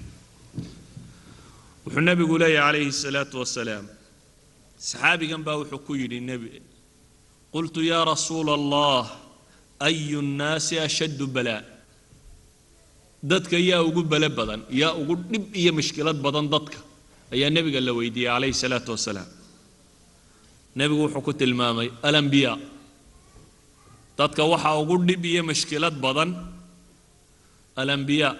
wuxuu 1.85 2.03
nebigu 2.09 2.35
leeyahy 2.43 2.62
calayhi 2.66 2.88
الsalaatu 2.95 3.35
wasalaam 3.43 3.87
saxaabigan 4.88 5.43
baa 5.47 5.57
wuxuu 5.61 5.81
ku 5.87 5.93
yidhi 6.01 6.19
nebi 6.31 6.49
qultu 7.55 7.81
yaa 7.90 8.05
rasuula 8.12 8.53
allah 8.61 9.05
ayu 9.88 10.19
nnaasi 10.29 10.75
ashaddu 10.87 11.25
balaa 11.37 11.62
dadka 13.33 13.57
yaa 13.71 13.81
ugu 13.88 14.03
bale 14.12 14.29
badan 14.38 14.61
yaa 14.81 14.93
ugu 15.01 15.14
dhib 15.33 15.45
iyo 15.61 15.71
mushkilad 15.79 16.19
badan 16.27 16.47
dadka 16.55 16.79
ayaa 17.35 17.51
nebiga 17.57 17.81
la 17.87 17.93
weydiiyey 17.99 18.31
calayhi 18.35 18.53
الsalaatu 18.57 18.90
wasalaam 18.97 19.29
nebigu 20.76 21.02
wuxuu 21.06 21.22
ku 21.28 21.34
tilmaamay 21.40 21.90
alambiyaa 22.08 22.58
dadka 24.18 24.44
waxaa 24.52 24.80
ugu 24.82 24.96
dhib 25.08 25.26
iyo 25.32 25.42
mushkilad 25.50 25.96
badan 26.06 26.32
alambiyaa 27.82 28.34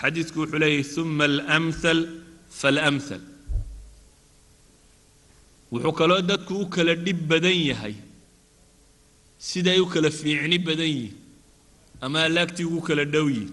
xadiidku 0.00 0.36
wuxuu 0.42 0.58
leeyahy 0.64 1.00
uma 1.02 1.24
alamthal 1.32 2.00
faalamthal 2.60 3.22
wuxuu 5.72 5.92
kaloo 6.00 6.20
dadku 6.30 6.54
u 6.62 6.66
kala 6.74 6.94
dhib 7.06 7.18
badan 7.32 7.58
yahay 7.70 7.94
siday 9.48 9.78
u 9.84 9.86
kala 9.92 10.10
fiicni 10.20 10.58
badan 10.68 10.90
yihiin 10.96 11.14
ama 12.04 12.18
alaagtii 12.28 12.64
ugu 12.70 12.80
kala 12.88 13.04
dhow 13.14 13.26
yihiin 13.36 13.52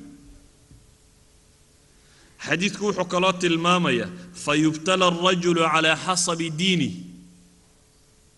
xadiidku 2.45 2.81
wuxuu 2.87 3.07
kaloo 3.13 3.33
tilmaamayaa 3.41 4.09
fayubtala 4.45 5.05
alrajulu 5.11 5.61
calaa 5.73 5.97
xasabi 6.05 6.47
diinih 6.61 6.93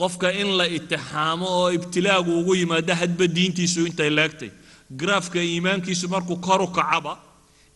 qofka 0.02 0.30
in 0.42 0.50
la 0.60 0.66
itixaamo 0.78 1.46
oo 1.60 1.68
ibtilaagu 1.78 2.32
ugu 2.40 2.54
yimaado 2.60 2.94
hadba 3.02 3.26
diintiisu 3.38 3.80
intay 3.90 4.10
leegtay. 4.18 4.52
Graafka 5.00 5.40
iimaankiisu 5.50 6.06
markuu 6.14 6.38
kor 6.48 6.62
u 6.62 6.68
kacaba 6.78 7.14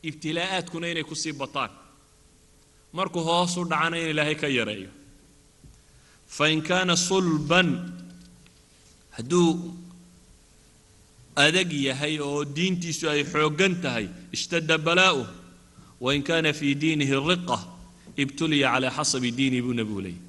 ibtilaa'aadkuna 0.09 0.87
inay 0.91 1.03
ku 1.09 1.15
sii 1.21 1.33
bataan. 1.41 1.71
Markuu 2.97 3.23
hoos 3.27 3.53
u 3.57 3.63
dhacana 3.71 3.97
in 4.01 4.07
ilaahay 4.13 4.35
ka 4.41 4.47
yareeyo. 4.57 4.89
Fain 6.35 6.59
kaana 6.67 6.95
sulban 7.07 7.69
hadduu 9.17 9.49
adag 11.45 11.71
yahay 11.87 12.15
oo 12.27 12.41
diintiisu 12.57 13.05
ay 13.13 13.21
xooggan 13.33 13.73
tahay 13.83 14.07
ishtadda 14.35 14.75
balaa'uh 14.87 15.27
wain 16.05 16.23
kaana 16.27 16.53
fii 16.59 16.73
diinihi 16.81 17.15
riqa 17.29 17.57
ibtuliya 18.23 18.67
calaa 18.73 18.91
xasabi 18.97 19.29
diinihi 19.37 19.61
buu 19.65 19.75
nebigu 19.79 20.01
leeyay 20.05 20.21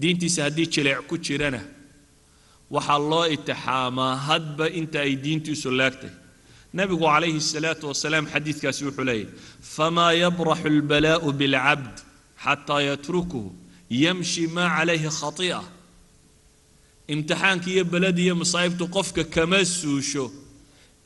diintiisa 0.00 0.42
haddii 0.46 0.66
jileec 0.74 1.06
ku 1.08 1.18
jirana 1.26 1.60
waxaa 2.70 2.98
loo 3.10 3.26
itixaamaa 3.36 4.14
hadba 4.28 4.66
inta 4.80 4.98
ay 5.06 5.12
diintiisu 5.24 5.70
laagtay 5.80 6.10
nabigu 6.72 7.04
calayhi 7.12 7.40
salaau 7.40 7.88
wasalaam 7.90 8.26
xadiikaasi 8.32 8.84
wuxuu 8.88 9.04
leeyahy 9.10 9.28
famaa 9.74 10.12
yabraxu 10.24 10.68
albalaa'u 10.74 11.32
bاlcabd 11.40 11.94
xataa 12.44 12.80
yatrukuhu 12.90 13.48
yamshi 14.04 14.46
maa 14.56 14.68
calayhi 14.76 15.10
khati'a 15.20 15.60
imtixaanka 17.12 17.68
iyo 17.74 17.84
baladi 17.92 18.22
iyo 18.26 18.34
masaa'ibtu 18.42 18.84
qofka 18.96 19.24
kama 19.24 19.64
suusho 19.64 20.24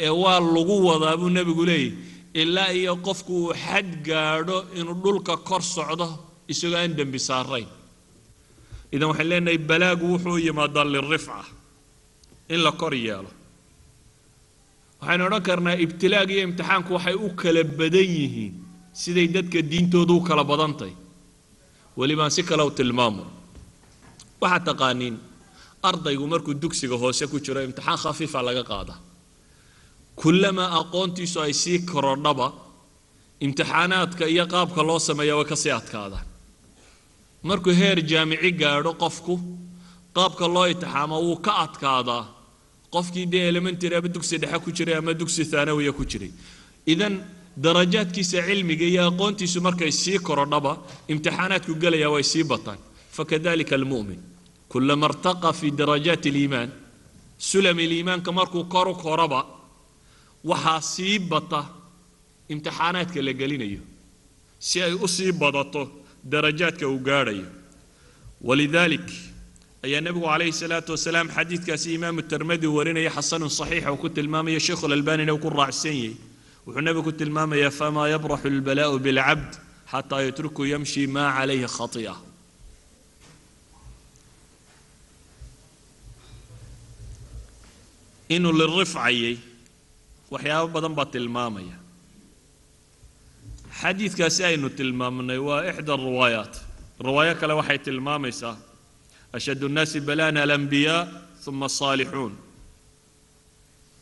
ee 0.07 0.09
waa 0.23 0.41
lagu 0.55 0.77
wadaa 0.89 1.17
buu 1.21 1.31
nebigu 1.37 1.65
leeyahy 1.71 1.95
ilaa 2.43 2.71
iyo 2.81 2.97
qofku 3.07 3.33
uu 3.43 3.55
xad 3.65 3.89
gaadho 4.09 4.57
inuu 4.79 4.97
dhulka 5.05 5.37
kor 5.49 5.63
socdo 5.63 6.09
isagoo 6.53 6.79
aan 6.83 6.95
dembi 6.99 7.19
saarayn 7.29 7.69
idan 8.95 9.09
waxaan 9.11 9.29
leenahay 9.31 9.59
balaagu 9.71 10.07
wuxuu 10.15 10.39
yimaadaa 10.47 10.85
lirifca 10.95 11.39
in 12.55 12.61
la 12.65 12.73
kor 12.81 12.95
yeelo. 13.07 13.31
Waxaynu 15.01 15.23
odhan 15.29 15.43
karnaa 15.49 15.77
ibtilaag 15.85 16.29
iyo 16.35 16.43
imtixaanku 16.49 16.91
waxay 16.97 17.15
u 17.27 17.29
kala 17.41 17.63
badan 17.79 18.09
yihiin 18.17 18.53
siday 19.03 19.27
dadka 19.35 19.59
diintoodu 19.71 20.13
u 20.17 20.23
kala 20.29 20.45
badan 20.51 20.73
tahay 20.79 20.95
welibaan 21.99 22.31
si 22.37 22.43
kale 22.49 22.63
u 22.63 22.71
tilmaamo 22.79 23.25
waxaad 24.43 24.65
taqaaniin 24.69 25.17
ardaygu 25.89 26.25
markuu 26.33 26.55
dugsiga 26.63 26.97
hoose 27.03 27.25
ku 27.33 27.37
jiro 27.45 27.61
imtixaan 27.69 27.99
khafiifa 28.03 28.39
laga 28.49 28.63
qaadaa 28.71 28.99
kullamaa 30.21 30.69
aqoontiisu 30.81 31.39
ay 31.47 31.53
sii 31.63 31.79
korodhaba 31.91 32.47
imtixaanaadka 33.45 34.25
iyo 34.35 34.45
qaabka 34.53 34.81
loo 34.89 34.99
sameeya 35.09 35.35
way 35.39 35.47
ka 35.51 35.57
sii 35.63 35.73
adkaadaan 35.81 36.27
markuu 37.49 37.75
heer 37.81 37.99
jaamici 38.11 38.51
gaadho 38.61 38.93
qofku 39.03 39.35
qaabka 40.17 40.47
loo 40.55 40.67
itixaamo 40.73 41.17
wuu 41.25 41.37
ka 41.47 41.53
adkaadaa. 41.65 42.25
Qofkii 42.95 43.27
dee 43.33 43.49
elementary 43.51 43.95
ama 43.97 44.09
dugsi 44.15 44.37
dhexe 44.43 44.59
ku 44.65 44.71
jiray 44.77 44.97
ama 45.01 45.13
dugsi 45.21 45.43
thaanawiya 45.51 45.93
ku 45.99 46.05
jiray. 46.11 46.31
Idan 46.93 47.15
darajaadkiisa 47.65 48.39
cilmiga 48.47 48.85
iyo 48.85 49.03
aqoontiisu 49.11 49.61
markay 49.67 49.93
sii 50.03 50.19
korodhaba 50.27 50.73
imtixaanaadku 51.13 51.73
gelaya 51.83 52.11
way 52.15 52.23
sii 52.33 52.45
bataan. 52.45 52.79
Fakadalika 53.17 53.75
almu'min. 53.81 54.21
Kulama 54.71 55.07
irtaqa 55.09 55.53
fi 55.59 55.71
darajaati 55.81 56.29
aliimaan. 56.33 56.71
Sulami 57.39 57.85
liimaanka 57.93 58.31
markuu 58.39 58.65
koru 58.75 58.95
koraba 59.05 59.41
waxaa 60.51 60.81
sii 60.93 61.19
bata 61.19 61.61
imtixaanaadka 62.53 63.21
la 63.27 63.33
gelinayo. 63.41 63.81
Si 64.59 64.83
ay 64.83 64.95
u 65.05 65.09
sii 65.09 65.33
badato 65.33 65.83
darajaadka 66.25 66.87
uu 66.89 66.99
gaadhayo. 67.09 67.47
Walidalik 68.49 69.07
ayaa 69.87 70.01
nebigu 70.01 70.27
calayhi 70.27 70.53
salaatu 70.53 70.91
wasalaam 70.95 71.29
xadiidkaasi 71.37 71.89
imaamu 71.95 72.23
tirmidi 72.31 72.67
warinaya 72.67 73.11
xasanun 73.17 73.51
saxiixa 73.59 73.93
uu 73.93 73.97
ku 74.03 74.09
tilmaamaya 74.09 74.61
sheikhu 74.67 74.89
lalbanina 74.93 75.33
uu 75.35 75.39
ku 75.45 75.51
raacsan 75.51 75.95
yahay. 75.95 76.17
Wuxuu 76.67 76.81
nebigu 76.87 77.03
ku 77.09 77.13
tilmaamayaa 77.21 77.71
famaa 77.79 78.09
yabraxu 78.15 78.47
albalaa'u 78.53 78.99
bilcabd 79.07 79.51
xataa 79.93 80.23
yatruku 80.27 80.63
yamshi 80.73 81.07
maa 81.15 81.31
calayhi 81.39 81.67
khati'a 81.77 82.15
inuu 88.35 88.53
lirifcayay 88.61 89.37
waxyaabo 90.33 90.69
badan 90.75 90.95
baa 90.99 91.11
tilmaamaya 91.15 91.77
xadiidkaasi 93.82 94.42
aynu 94.50 94.70
tilmaamnay 94.78 95.38
waa 95.48 95.62
ixda 95.72 95.94
riwaayaat 96.08 96.54
riwaayo 97.08 97.34
kale 97.40 97.54
waxay 97.60 97.80
tilmaamaysaa 97.88 98.56
ashad 99.38 99.62
الnaasi 99.70 100.00
balana 100.08 100.40
alanbiyaa 100.46 101.08
ثuma 101.44 101.66
الصaalixuun 101.72 102.34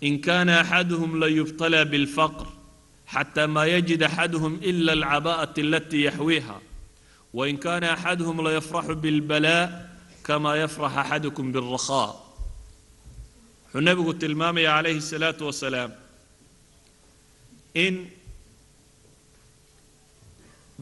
in 0.07 0.13
kana 0.27 0.53
axaduhum 0.61 1.11
layubtalى 1.23 1.81
bاlfaqr 1.91 2.47
xatى 3.13 3.43
ma 3.55 3.63
yajid 3.73 4.01
axaduhum 4.09 4.53
ila 4.69 4.91
alcabaءaة 4.97 5.55
alatii 5.65 6.03
yaxwiiha 6.07 6.57
wain 7.37 7.57
kana 7.65 7.87
axaduhum 7.95 8.37
layafraxu 8.47 8.95
bاlbalaa 9.03 9.63
kama 10.27 10.51
yafrax 10.63 10.93
axadukum 11.03 11.45
bالrakhaa 11.55 12.09
wuxuu 13.73 13.81
nebigu 13.87 14.13
tilmaamaya 14.21 14.69
calayhi 14.75 14.99
الsalaatu 15.03 15.43
wasalaam 15.49 15.91
in 17.85 17.93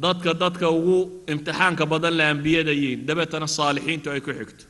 dadka 0.05 0.31
dadka 0.43 0.67
ugu 0.79 0.99
imtixaanka 1.33 1.85
badan 1.93 2.15
le 2.19 2.25
ambiyada 2.33 2.73
yihiin 2.81 3.01
dabeetana 3.09 3.47
saalixiintu 3.57 4.07
ay 4.15 4.21
ku 4.27 4.31
xigto. 4.39 4.65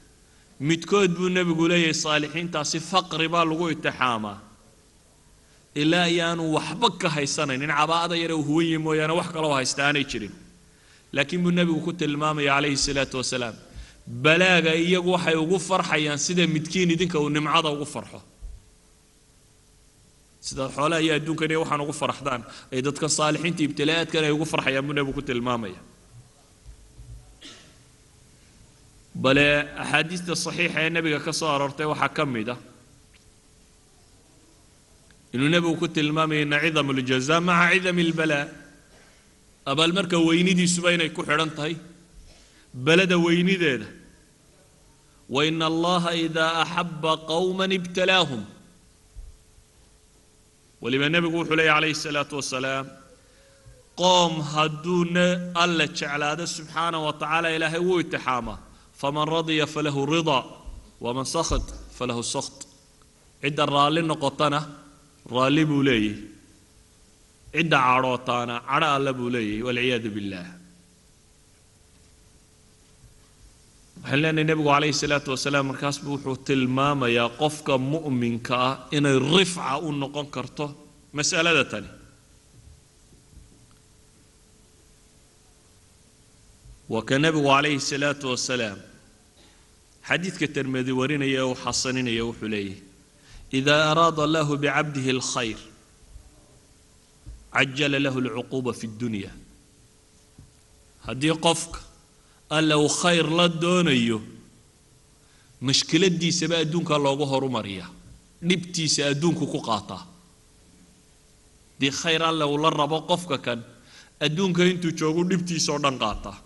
Midkood 0.68 1.10
buu 1.18 1.28
nebigu 1.36 1.64
leeyahay 1.70 1.94
saalixiintaasi 2.04 2.78
faqri 2.90 3.26
baa 3.34 3.44
lagu 3.50 3.64
imtixaamaa. 3.74 4.38
Ilaa 5.82 6.04
ayaanu 6.10 6.42
waxba 6.56 6.88
ka 7.00 7.08
haysanaynin 7.16 7.72
cabaa'ada 7.78 8.14
yare 8.22 8.34
yihi 8.48 8.78
mooyaane 8.86 9.14
wax 9.20 9.28
kaloo 9.34 9.54
haysta 9.58 9.80
aanay 9.86 10.04
jirin. 10.10 10.34
Laakiin 11.14 11.42
buu 11.44 11.52
nebigu 11.58 11.80
ku 11.86 11.92
tilmaamaya 12.00 12.52
calayhi 12.56 12.76
salaatu 12.86 13.16
wasalaam 13.20 13.56
balaaga 14.24 14.72
iyagu 14.84 15.10
waxay 15.16 15.36
ugu 15.44 15.58
farxayaan 15.68 16.18
sida 16.26 16.44
midkiin 16.54 16.90
idinka 16.94 17.18
uu 17.22 17.28
nimcada 17.36 17.68
ugu 17.76 17.84
farxo 17.94 18.20
sidaad 20.46 20.70
xoolaha 20.76 21.00
iyo 21.04 21.12
adduunkan 21.18 21.50
iyo 21.52 21.60
waxaan 21.64 21.80
ugu 21.84 21.94
farxdaan 22.02 22.42
ay 22.72 22.80
dadka 22.86 23.06
saalixiinta 23.18 23.62
ibtilaa'aadkan 23.68 24.22
ay 24.28 24.32
ugu 24.36 24.46
farxayaan 24.52 24.84
buu 24.86 24.94
nebigu 24.98 25.14
ku 25.18 25.22
tilmaamaya. 25.30 25.80
Bale 29.24 29.46
axaadiista 29.82 30.32
saxiixa 30.44 30.78
ee 30.84 30.90
nebiga 30.96 31.18
ka 31.26 31.32
soo 31.38 31.50
aroortay 31.54 31.86
waxaa 31.92 32.14
ka 32.16 32.24
mid 32.34 32.48
ah. 32.54 32.58
Inuu 35.34 35.48
nebigu 35.54 35.76
ku 35.82 35.88
tilmaamaya 35.96 36.42
ina 36.46 36.58
cidam 36.64 36.88
aljaza 36.94 37.36
maca 37.48 37.66
cidami 37.74 38.02
albalaa 38.08 38.44
abaalmarka 39.70 40.16
weynidiisuba 40.28 40.88
inay 40.96 41.10
ku 41.16 41.22
xidhan 41.28 41.50
tahay. 41.56 41.74
Belada 42.86 43.16
weynideeda. 43.26 43.86
Wa 45.34 45.40
ina 45.48 45.64
allaha 45.72 46.10
idaa 46.26 46.52
axaba 46.62 47.12
qowma 47.32 47.64
ibtalaahum 47.78 48.42
weliba 50.82 51.06
nebigu 51.14 51.36
wuxuu 51.40 51.56
leeya 51.60 51.74
calayhi 51.76 51.96
salaatu 52.06 52.34
wasalaam 52.40 52.86
qoom 54.02 54.32
hadduuna 54.54 55.24
alla 55.62 55.84
jeclaado 55.98 56.44
subxaana 56.56 56.98
wa 57.06 57.12
tacaala 57.20 57.48
ilaahay 57.56 57.82
wuu 57.88 58.00
itixaamaa 58.04 58.58
faman 59.00 59.26
radiya 59.36 59.66
falahu 59.74 60.00
ridaa 60.14 60.42
waman 61.04 61.26
sakhat 61.34 61.66
falahu 61.98 62.22
sakt 62.34 62.58
cidda 63.42 63.62
raalli 63.74 64.00
noqotana 64.10 64.60
raalli 65.34 65.62
buu 65.70 65.82
leeyahy 65.88 66.14
cidda 67.56 67.78
cadhootaana 67.88 68.54
cadho 68.70 68.88
alla 68.96 69.10
buu 69.18 69.28
leeyahy 69.36 69.62
walciyaadu 69.68 70.08
biاllah 70.16 70.44
waxaan 74.02 74.20
leenahay 74.22 74.44
nebigu 74.48 74.68
calayhi 74.72 74.92
salaatu 75.02 75.30
wasalaam 75.34 75.66
markaasbu 75.70 76.08
wuxuu 76.14 76.36
tilmaamayaa 76.48 77.28
qofka 77.42 77.74
mu'minka 77.92 78.54
ah 78.68 78.74
inay 78.96 79.16
rifca 79.34 79.72
u 79.86 79.92
noqon 80.02 80.26
karto 80.34 80.66
masalada 81.18 81.64
tani. 81.72 81.88
Waa 86.92 87.02
ka 87.08 87.14
nebigu 87.24 87.44
calayhi 87.52 87.80
salaatu 87.92 88.26
wasalaam 88.32 88.78
xadiidka 90.08 90.46
termedi 90.56 90.92
warinaya 91.00 91.42
uu 91.48 91.56
xasaninaya 91.64 92.22
wuxuu 92.28 92.48
leeyahy 92.54 92.76
idaa 93.58 93.82
araada 93.92 94.20
allahu 94.26 94.52
bicabdihi 94.62 95.10
alkhayr 95.16 95.58
cajala 97.54 97.98
lahu 98.04 98.18
alcuquuba 98.24 98.72
fi 98.78 98.86
اddunya 98.90 99.30
haddii 101.06 101.34
qofka 101.46 101.80
alla 102.50 102.74
uu 102.78 102.88
khayr 102.88 103.26
la 103.38 103.48
doonayo. 103.48 104.18
Mashkiladdiisaba 105.60 106.56
adduunka 106.64 106.98
loogu 107.04 107.24
horumariyaa 107.32 107.90
dhibtiisa 108.48 109.00
adduunku 109.12 109.44
ku 109.52 109.58
qaataa 109.68 110.02
haddii 111.74 111.90
khayr 112.00 112.22
alle 112.22 112.44
uu 112.44 112.58
la 112.64 112.70
rabo 112.70 112.98
qofka 113.10 113.38
kan 113.46 113.60
adduunka 114.26 114.62
intuu 114.70 114.92
joogu 115.00 115.22
dhibtiisa 115.30 115.72
oo 115.74 115.80
dhan 115.84 115.98
qaataa 116.04 116.38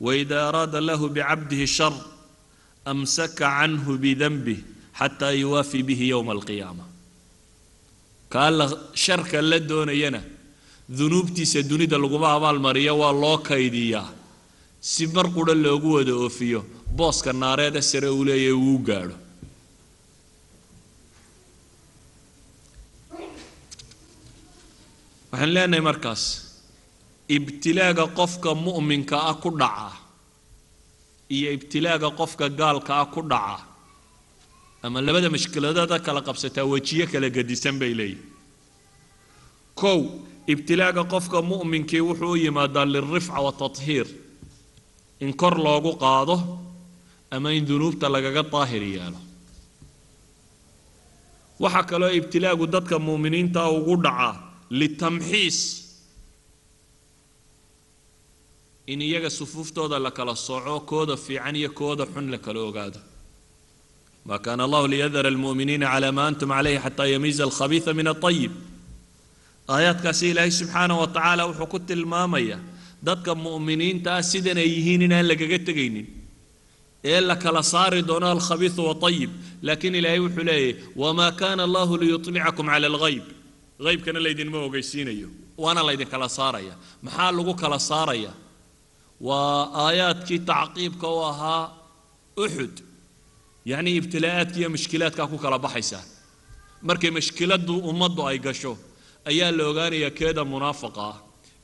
waida 0.00 0.36
araada 0.48 0.80
lahu 0.88 1.08
bicabdihi 1.08 1.66
shar 1.76 1.94
amsaka 2.84 3.46
canhu 3.58 3.92
bidanbih 4.04 4.60
xataa 4.98 5.32
yuwaafii 5.42 5.82
bihi 5.88 6.08
yowma 6.12 6.32
alqiyaama. 6.36 6.84
Ka 8.32 8.38
alla 8.48 8.66
sharka 9.04 9.40
la 9.50 9.58
doonayana 9.70 10.20
dunuubtiisa 10.98 11.62
dunida 11.70 11.96
laguma 11.98 12.28
abaalmariyo 12.36 12.98
waa 13.02 13.12
loo 13.22 13.38
kaydiyaa 13.38 14.08
si 14.90 15.04
mar 15.14 15.26
qura 15.34 15.54
loogu 15.64 15.88
wada 15.96 16.12
oofiyo 16.24 16.60
booska 16.98 17.30
naareeda 17.42 17.80
sare 17.90 18.08
uu 18.16 18.24
leeyahay 18.28 18.56
uu 18.68 18.78
gaadho. 18.88 19.16
Waxaan 25.32 25.52
leenahay 25.54 25.80
markaas 25.88 26.22
ibtilaaga 27.36 28.04
qofka 28.18 28.50
mu'minka 28.64 29.16
ah 29.30 29.34
ku 29.42 29.50
dhaca 29.60 29.92
iyo 31.30 31.48
ibtilaaga 31.56 32.08
qofka 32.20 32.46
gaalka 32.60 32.92
ah 33.02 33.06
ku 33.14 33.20
dhaca 33.22 33.64
ama 34.82 35.00
labada 35.00 35.28
mashkiladada 35.34 35.98
kala 36.06 36.20
qabsataa 36.28 36.64
wejiyo 36.72 37.06
kala 37.12 37.28
gedisan 37.36 37.78
bay 37.80 37.92
leeyihiin 37.94 38.20
kow 39.80 39.98
ibtilaaga 40.52 41.02
qofka 41.12 41.38
mu'minkii 41.50 42.02
wuxuu 42.08 42.32
u 42.36 42.36
yimaadaa 42.44 42.84
lilrifca 42.94 43.40
watathiir 43.46 44.06
in 45.24 45.30
kor 45.40 45.54
loogu 45.66 45.92
qaado 46.02 46.36
ama 47.34 47.48
in 47.58 47.64
dunuubta 47.68 48.06
lagaga 48.14 48.42
daahir 48.52 48.82
yeelo. 48.94 49.20
Waxaa 51.62 51.84
kaloo 51.90 52.10
ibtilaagu 52.18 52.66
dadka 52.74 52.96
muuminiinta 53.06 53.60
ugu 53.76 53.94
dhacaa 54.04 54.32
litamxiis. 54.78 55.58
In 58.92 59.00
iyaga 59.00 59.30
sufuuftooda 59.38 59.98
la 60.04 60.10
kala 60.10 60.34
sooco 60.46 60.80
kooda 60.90 61.16
fiican 61.16 61.56
iyo 61.60 61.70
kooda 61.80 62.04
xun 62.12 62.26
la 62.32 62.38
kala 62.38 62.60
ogaado. 62.68 63.00
Ma 64.26 64.38
kaana 64.44 64.64
allahu 64.66 64.86
liyadara 64.92 65.28
almu'miniina 65.32 65.86
calaa 65.92 66.12
ma 66.16 66.22
antum 66.28 66.50
calayhi 66.56 66.78
xataa 66.84 67.06
yamiiza 67.14 67.42
alkhabiisa 67.48 67.90
min 67.98 68.06
aطayib 68.14 68.52
aayaadkaasi 69.74 70.24
ilaahay 70.30 70.50
subxaanah 70.60 70.96
wa 71.02 71.06
tacaala 71.14 71.42
wuxuu 71.48 71.66
ku 71.72 71.78
tilmaamaya 71.88 72.58
dadka 73.06 73.32
mu'miniinta 73.44 74.08
ah 74.18 74.22
sidan 74.30 74.58
ay 74.62 74.68
yihiin 74.76 75.02
inaan 75.06 75.26
lagaga 75.30 75.58
tegaynin. 75.68 76.06
Ee 77.12 77.20
la 77.28 77.36
kala 77.44 77.62
saari 77.72 78.00
doono 78.08 78.26
alkhabiisu 78.34 78.80
waطayib 78.88 79.30
laakiin 79.66 79.94
ilaahay 80.00 80.20
wuxuu 80.24 80.44
leeyahy 80.48 80.72
wamaa 81.02 81.32
kaana 81.40 81.62
allahu 81.68 81.92
liyuطlicakum 82.02 82.66
cala 82.72 82.86
alghayb. 82.92 83.24
Haybkana 83.86 84.20
laydinma 84.26 84.58
ogeysiinayo 84.66 85.28
waana 85.62 85.80
laydinkala 85.88 86.28
saaraya. 86.38 86.74
Maxaa 87.04 87.30
lagu 87.36 87.54
kala 87.62 87.78
saaraya? 87.90 88.32
Waa 89.20 89.58
aayaadkii 89.84 90.40
tacqiibka 90.50 91.06
u 91.16 91.18
ahaa 91.30 91.64
uxud 92.44 92.74
yacni 93.70 93.90
ibtilaa'aadka 94.00 94.56
iyo 94.60 94.68
mushkilaadkaa 94.74 95.26
ku 95.32 95.36
kala 95.44 95.58
baxaysaa 95.64 96.04
markay 96.88 97.10
mashkiladdu 97.18 97.74
ummaddu 97.90 98.22
ay 98.30 98.38
gasho 98.46 98.72
ayaa 99.30 99.50
la 99.58 99.62
ogaanayaa 99.70 100.10
keeda 100.18 100.42
munaafaqa 100.52 101.02
ah 101.12 101.16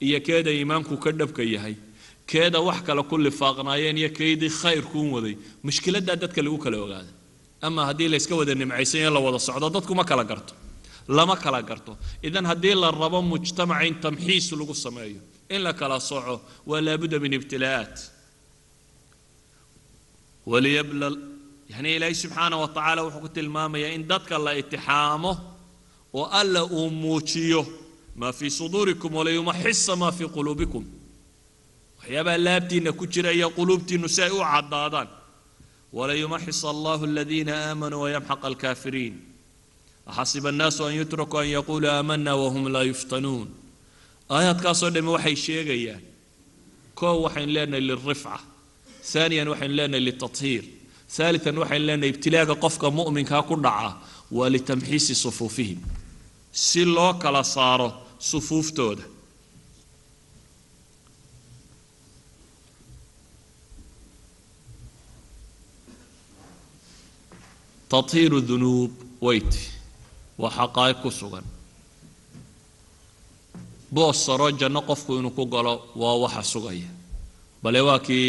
iyo 0.06 0.18
keeda 0.26 0.50
iimaanku 0.50 0.94
ka 1.04 1.10
dhabka 1.12 1.42
yahay. 1.54 1.76
Keeda 2.30 2.60
wax 2.60 2.78
kale 2.86 3.02
ku 3.10 3.16
lifaaqnaayeen 3.26 3.96
iyo 3.98 4.10
keydii 4.18 4.50
khayrkuun 4.60 5.08
waday. 5.14 5.34
Mushkiladdaa 5.64 6.16
dadka 6.22 6.40
lagu 6.42 6.58
kala 6.64 6.76
ogaada. 6.84 7.12
Ama 7.62 7.86
haddii 7.88 8.08
layska 8.12 8.34
wada 8.36 8.54
nimcaysan 8.54 9.00
in 9.06 9.12
la 9.14 9.20
wada 9.20 9.38
socdo 9.38 9.70
dadku 9.70 9.94
ma 9.94 10.04
kala 10.04 10.24
garto. 10.24 10.54
Lama 11.08 11.36
kala 11.36 11.62
garto. 11.62 11.96
Idan 12.22 12.44
haddii 12.50 12.74
la 12.82 12.90
rabo 12.90 13.22
mujtamaca 13.22 13.84
in 13.88 13.94
tamxiis 14.04 14.52
lagu 14.52 14.74
sameeyo 14.74 15.20
in 15.50 15.62
la 15.62 15.72
kala 15.72 15.98
soco 16.00 16.40
waa 16.66 16.80
laabudda 16.80 17.18
min 17.18 17.32
ibtilaa'aat. 17.38 17.96
Yani 21.68 21.88
ilaahay 21.96 22.14
subxaana 22.14 22.56
wa 22.62 22.68
tacaala 22.68 23.02
wuxuu 23.04 23.20
ku 23.20 23.28
tilmaamayaa 23.28 23.92
in 23.96 24.02
dadka 24.08 24.38
la 24.38 24.52
itixaamo 24.60 25.32
oo 26.14 26.24
alla 26.40 26.64
uu 26.64 26.90
muujiyo 26.90 27.62
maa 28.20 28.32
fii 28.38 28.50
suduurikum 28.58 29.12
walayumaxisa 29.18 29.92
maa 30.02 30.12
fii 30.18 30.28
quluubikum 30.36 30.84
waxyaabaha 31.98 32.38
laabtiinna 32.46 32.92
ku 32.98 33.04
jira 33.12 33.30
iyo 33.38 33.48
quluubtiinnu 33.58 34.08
si 34.14 34.20
ay 34.22 34.30
u 34.30 34.40
caddaadaan. 34.52 35.08
Walayumaxis 35.98 36.60
allahu 36.72 37.04
aladiina 37.10 37.52
aamanuu 37.68 38.00
wayamxaq 38.04 38.40
alkaafiriin. 38.50 39.14
Axasiba 40.10 40.48
annaasu 40.52 40.80
an 40.86 40.94
yutrakuu 41.00 41.38
an 41.42 41.48
yaquuluu 41.56 41.90
aamanaa 41.96 42.36
wahum 42.42 42.64
laa 42.74 42.82
yuftanuun. 42.90 43.48
Aayaadkaasoo 44.34 44.90
dhamme 44.94 45.10
waxay 45.16 45.36
sheegayaan 45.46 46.02
koow 46.98 47.16
waxaynu 47.24 47.52
leenahay 47.56 47.80
lilrifca 47.88 48.34
haaniyan 49.12 49.48
waxaynu 49.52 49.74
leenahay 49.78 50.02
litathiir 50.08 50.62
haalitan 51.16 51.56
waxaynu 51.62 51.84
leenahay 51.88 52.10
ibtilaaga 52.14 52.54
qofka 52.64 52.86
mu'minkaa 52.98 53.42
ku 53.48 53.54
dhaca 53.64 53.90
waa 54.36 54.50
litamxiisi 54.54 55.14
sufuufihim. 55.22 55.78
Si 56.52 56.82
loo 56.94 57.12
kala 57.22 57.42
saaro 57.54 57.88
sufuuftooda 58.18 59.04
tathiiru 67.88 68.40
dunuub 68.48 68.92
weyti 69.26 69.62
waa 70.38 70.50
xaqaa'ib 70.58 70.98
ku 71.02 71.10
sugan. 71.10 71.44
Boos 73.94 74.18
saro 74.26 74.50
janno 74.60 74.80
qofku 74.88 75.12
inuu 75.18 75.30
ku 75.38 75.44
galo 75.46 75.74
waa 75.96 76.16
waxa 76.22 76.42
sugaya. 76.42 76.88
Bale 77.62 77.80
waa 77.88 77.98
kii 78.06 78.28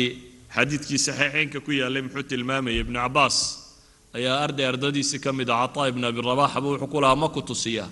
xadiidkii 0.55 0.99
saxiixeynka 1.05 1.59
ku 1.65 1.71
yaallay 1.71 2.01
muxuu 2.05 2.23
tilmaamayay 2.29 2.79
ibnu 2.83 2.97
cabbaas 2.99 3.37
ayaa 4.17 4.37
arday 4.45 4.65
ardadiisii 4.71 5.19
ka 5.25 5.31
mid 5.33 5.49
ah 5.49 5.67
cataa 5.67 5.87
ibn 5.91 6.03
abi 6.09 6.21
rabax 6.21 6.51
wuxuu 6.63 6.87
ku 6.93 6.97
lahaa 7.03 7.15
ma 7.21 7.27
ku 7.29 7.41
tusiyaa 7.41 7.89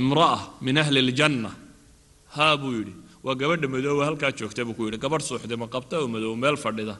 imra'a 0.00 0.38
min 0.60 0.76
ahli 0.82 1.00
ljanna 1.10 1.50
haa 2.36 2.56
buu 2.56 2.72
yidhi. 2.78 2.94
Waa 3.24 3.34
gabadha 3.40 3.66
madooba 3.74 4.04
halkaa 4.08 4.32
joogta 4.38 4.64
buu 4.66 4.74
ku 4.78 4.82
yidhi. 4.86 4.98
Gabadh 5.04 5.24
suuxdima 5.28 5.66
qabta 5.74 5.94
oo 6.00 6.08
madoob 6.14 6.38
meel 6.44 6.56
fadhida. 6.64 6.96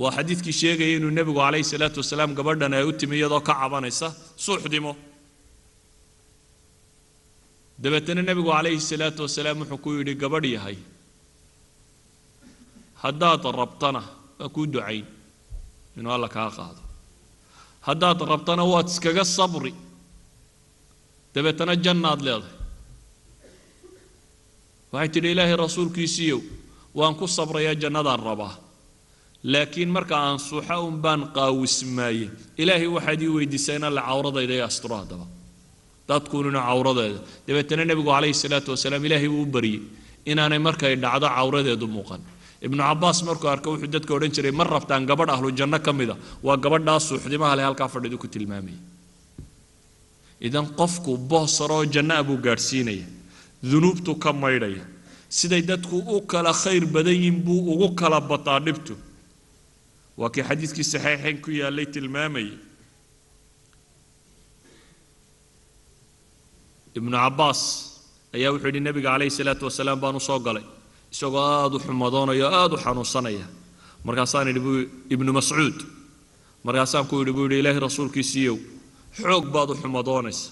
Waa 0.00 0.10
xadiidkii 0.16 0.52
sheegaya 0.60 0.96
inuu 0.98 1.10
nebigu 1.18 1.38
calayhi 1.44 1.64
salaatu 1.72 1.98
wasalaam 2.02 2.34
gabadhan 2.38 2.72
ay 2.74 2.84
u 2.90 2.92
timi 2.92 3.16
iyadoo 3.20 3.40
ka 3.48 3.54
cabanaysa. 3.60 4.08
Suuxdimo 4.44 4.92
dabeetana 7.82 8.22
nebigu 8.22 8.50
calayhi 8.56 8.80
salaatu 8.80 9.20
wasalaam 9.26 9.58
wuxuu 9.62 9.78
ku 9.84 9.90
yidhi 9.98 10.14
gabadh 10.22 10.46
yahay. 10.56 10.76
Haddaad 13.02 13.42
rabtana 13.60 14.02
waa 14.38 14.48
kuu 14.54 14.66
ducayn. 14.66 15.04
Inuu 15.98 16.12
alla 16.16 16.28
kaa 16.28 16.50
qaado. 16.56 16.80
Haddaad 17.88 18.18
rabtana 18.32 18.64
waad 18.72 18.86
iskaga 18.88 19.24
sabri 19.36 19.74
dabeetana 21.34 21.74
jannaad 21.84 22.20
leedahay. 22.26 22.52
Waxay 24.92 25.08
tidhi 25.14 25.30
ilaahay 25.34 25.56
rasuulkiisiiyow 25.64 26.40
waan 26.98 27.14
ku 27.20 27.26
sabrayaa 27.26 27.74
jannadaan 27.82 28.20
rabaa. 28.28 28.54
Laakiin 29.52 29.90
marka 29.96 30.16
aan 30.16 30.38
suuxa 30.38 30.78
un 30.88 30.96
baan 31.04 31.20
ilaahay 32.62 32.88
waxaad 32.96 33.20
ii 33.22 33.32
weydiisaa 33.36 33.76
in 33.78 33.84
alle 33.88 34.00
cawradayda 34.08 34.54
ee 34.58 34.62
asturo 34.70 34.96
haddaba 35.00 35.26
dadkununa 36.08 36.60
cawradeeda. 36.68 37.20
Dabeetana 37.46 37.84
nebigu 37.90 38.10
calayhi 38.14 38.34
salaatu 38.44 38.70
wasalaam 38.74 39.04
ilaahay 39.08 39.28
buu 39.34 39.42
u 39.42 39.46
baryey 39.56 39.80
inaanay 40.30 40.60
markay 40.68 40.94
dhacdo 41.04 41.26
cawradeedu 41.36 41.86
muuqan. 41.96 42.20
Ibnu 42.66 42.80
cabbaas 42.88 43.18
markuu 43.28 43.48
arko 43.54 43.68
wuxuu 43.74 43.90
dadka 43.94 44.12
odhan 44.16 44.30
jiray 44.36 44.52
ma 44.58 44.64
rabtaan 44.64 45.02
gabadh 45.10 45.30
ahlu 45.34 45.48
janno 45.58 45.78
ka 45.86 45.92
mida 45.98 46.14
waa 46.46 46.56
gabadhaa 46.64 46.98
suuxdimaha 47.08 47.56
leh 47.58 47.64
halkaa 47.68 47.88
fadhidu 47.94 48.16
ku 48.22 48.28
tilmaamaya 48.34 48.78
idan 50.46 50.66
qofku 50.78 51.12
boosaroo 51.30 51.84
janna 51.94 52.14
a 52.20 52.22
buu 52.28 52.38
gaadhsiinaya. 52.46 53.06
Dunuubtu 53.70 54.12
ka 54.22 54.30
maydhaya 54.42 54.84
siday 55.38 55.62
dadku 55.70 55.96
u 56.14 56.20
kala 56.32 56.52
khayr 56.62 56.84
badan 56.94 57.14
yihiin 57.16 57.38
buu 57.44 57.60
ugu 57.72 57.88
kala 58.00 58.18
bataa 58.30 58.60
dhibtu. 58.66 58.94
Waa 60.18 60.30
kii 60.34 60.44
xadiidkii 60.48 60.84
saxiixayn 60.92 61.36
ku 61.44 61.50
yaallay 61.60 61.86
tilmaamayay 61.94 62.52
ibnu 66.98 67.10
cabbaas 67.22 67.60
ayaa 68.36 68.50
wuxuu 68.54 68.68
yidhi 68.70 68.80
nebiga 68.86 69.10
calayhi 69.14 69.30
salaatu 69.38 69.64
wasalaam 69.68 69.98
baan 70.02 70.16
u 70.16 70.20
soo 70.28 70.38
galay. 70.46 70.64
Isagoo 71.12 71.42
aada 71.42 71.76
u 71.76 71.80
xumadoonaya 71.86 72.44
o 72.48 72.52
aada 72.60 72.74
u 72.76 72.78
xanuunsanaya. 72.84 73.46
Markaasaan 74.06 74.48
idhi 74.52 74.60
buu 74.66 74.76
ibnu 75.14 75.30
mascuud. 75.38 75.76
Markaasaan 76.66 77.06
ku 77.10 77.14
yidhi 77.20 77.32
buu 77.36 77.44
yidhi 77.46 77.58
ilaahay 77.62 77.80
rasuulkiisiiyow 77.86 78.56
xoog 79.22 79.44
baad 79.54 79.68
u 79.70 79.74
xumadoonaysa. 79.82 80.46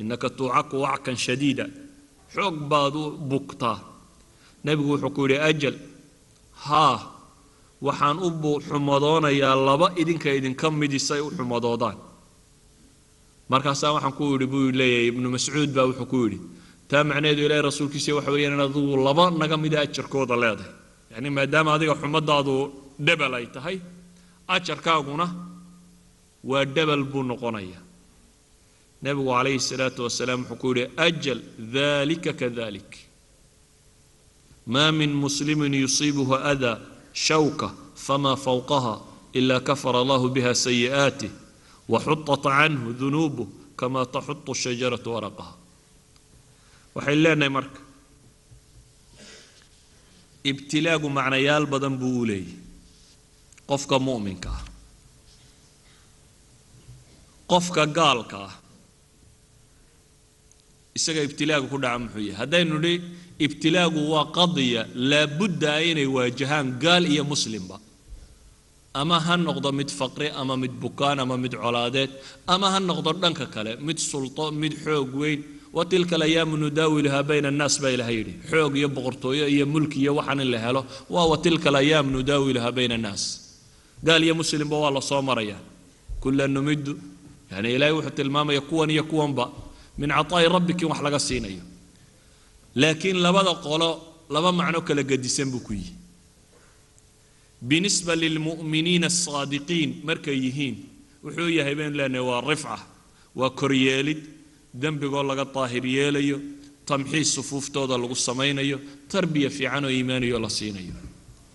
Innaka 0.00 0.28
tuucaku 0.38 0.76
wackan 0.84 1.16
shadiida. 1.24 1.66
Xoog 2.34 2.56
baad 2.70 2.94
u 3.00 3.04
bugtaa. 3.30 3.78
Nebigu 4.64 4.90
wuxuu 4.92 5.10
ku 5.16 5.20
yidhi 5.26 5.38
ajal 5.50 5.76
haa 6.66 6.96
waxaan 7.86 8.18
u 8.26 8.28
xumadoonayaa 8.68 9.56
laba 9.68 9.86
idinka 10.00 10.28
idinka 10.38 10.66
midisay 10.80 11.20
u 11.26 11.30
xumadoodaan 11.36 11.98
markaasaa 13.52 13.92
waxaan 13.96 14.14
ku 14.18 14.24
yidhi 14.32 14.46
buu 14.52 14.66
leeyahay 14.80 15.06
ibnu 15.12 15.28
mascuud 15.34 15.70
baa 15.76 15.86
wuxuu 15.90 16.08
ku 16.12 16.16
yidhi 16.24 16.38
taa 16.90 17.04
macnaheedu 17.08 17.40
ilaahay 17.46 17.64
rasuulkiisa 17.70 18.10
waxa 18.18 18.30
weeyaan 18.34 18.60
adigu 18.66 18.96
laba 19.06 19.24
naga 19.40 19.56
mida 19.64 19.78
ajarkooda 19.86 20.34
leedahay. 20.42 20.72
Yacni 21.12 21.28
maadaama 21.36 21.70
adiga 21.76 21.94
xumadaadu 22.00 22.54
dhebel 23.06 23.32
ay 23.38 23.46
tahay 23.54 23.76
ajarkaaguna 24.54 25.26
waa 26.50 26.64
dhebel 26.74 27.02
buu 27.10 27.22
noqonayaa 27.30 27.82
nebigu 29.05 29.29
calayhi 29.35 29.59
salaatu 29.59 30.03
wasalaam 30.07 30.41
wuxuu 30.49 30.59
ku 30.61 30.67
yidhi 30.73 30.91
ajal 31.07 31.39
dalika 31.77 32.33
kadalik 32.33 32.91
ما 34.67 34.91
من 34.91 35.13
مسلم 35.13 35.73
يصيبه 35.73 36.51
أذى 36.51 36.73
شوكة 37.13 37.75
فما 37.95 38.35
فوقها 38.35 39.05
إلا 39.35 39.59
كفر 39.59 40.01
الله 40.01 40.27
بها 40.29 40.53
سيئاته 40.53 41.29
وحطت 41.89 42.47
عنه 42.47 42.95
ذنوبه 42.99 43.47
كما 43.77 44.03
تحط 44.03 44.49
الشجرة 44.49 45.01
ورقها 45.09 45.55
وحلنا 46.95 47.49
مرك 47.49 47.71
ابتلاء 50.45 51.07
معنى 51.07 51.43
يال 51.43 51.65
بدن 51.65 51.97
بولي 51.97 52.45
قفك 53.67 53.93
مؤمنك 53.93 54.49
قفك 57.49 57.79
قالك 57.99 58.49
isaga 60.98 61.20
ibtilaagu 61.28 61.66
ku 61.72 61.78
dhaca 61.84 61.98
muxuu 62.02 62.22
yahay. 62.28 62.36
Haddaynu 62.40 62.74
nidhi 62.84 62.94
ibtilaagu 63.46 64.00
waa 64.12 64.26
qadiya 64.38 64.82
laabudda 65.10 65.72
inay 65.90 66.08
waajahaan 66.16 66.66
gaal 66.84 67.04
iyo 67.14 67.22
muslimba. 67.32 67.76
Ama 69.00 69.16
ha 69.26 69.34
noqdo 69.46 69.68
mid 69.78 69.90
faqri 69.98 70.28
ama 70.40 70.54
mid 70.62 70.72
bukaan 70.84 71.18
ama 71.24 71.36
mid 71.44 71.52
colaadeed 71.62 72.10
ama 72.54 72.66
ha 72.72 72.78
noqdo 72.88 73.10
dhanka 73.22 73.46
kale 73.54 73.72
mid 73.86 73.98
sulto 74.10 74.44
mid 74.62 74.72
xoog 74.84 75.10
weyn. 75.22 75.40
Wa 75.76 75.84
tilka 75.84 76.14
alayaamu 76.18 76.54
nudaawiluhaa 76.62 77.22
bayna 77.30 77.48
annaas 77.52 77.74
baa 77.82 77.92
ilaha 77.96 78.12
yidhi. 78.18 78.32
Xoog 78.50 78.72
iyo 78.80 78.88
boqortooyo 78.96 79.44
iyo 79.54 79.64
mulki 79.72 79.98
iyo 80.02 80.12
waxaan 80.18 80.40
in 80.44 80.50
la 80.54 80.58
helo 80.64 80.82
waa 81.14 81.26
wa 81.30 81.36
tilka 81.44 81.68
alayaam 81.72 82.06
nudaawiluhaa 82.16 82.72
bayna 82.78 82.94
annaas. 82.98 83.22
Gaal 84.06 84.22
iyo 84.26 84.34
muslimba 84.40 84.76
waa 84.82 84.90
la 84.96 85.02
soo 85.10 85.20
maraya. 85.28 85.58
Kulan 86.22 86.50
numiddu 86.56 86.92
yani 87.52 87.68
ilaahay 87.76 87.94
wuxuu 87.98 88.14
tilmaamaya 88.18 88.60
kuwan 88.70 88.90
iyo 88.94 89.04
kuwanba 89.10 89.44
min 89.98 90.10
caطaa'i 90.16 90.48
rabbikin 90.56 90.88
wax 90.90 91.00
laga 91.06 91.18
siinayo. 91.18 91.62
Laakiin 92.80 93.18
labada 93.24 93.52
qolo 93.66 93.88
laba 94.34 94.50
macno 94.52 94.80
kala 94.88 95.02
gedisan 95.10 95.48
buu 95.52 95.60
ku 95.66 95.72
yihi 95.72 95.92
binisba 97.68 98.14
lilmu'miniina 98.22 99.06
asaadiqiin 99.12 99.90
markay 100.08 100.36
yihiin 100.44 100.76
wuxuu 101.24 101.48
yahay 101.58 101.74
baynu 101.78 101.96
leenahay 101.98 102.24
waa 102.30 102.40
rifca 102.50 102.76
waa 103.38 103.50
koryeelid 103.60 104.20
dembigoo 104.82 105.22
laga 105.30 105.44
daahir 105.54 105.84
yeelayo 105.96 106.38
tamxiis 106.88 107.28
sufuuftooda 107.36 107.96
lagu 108.02 108.14
samaynayo 108.28 108.78
tarbiya 109.12 109.50
fiican 109.56 109.84
oo 109.84 109.90
iimaaniyo 109.96 110.38
la 110.44 110.50
siinayo 110.58 110.94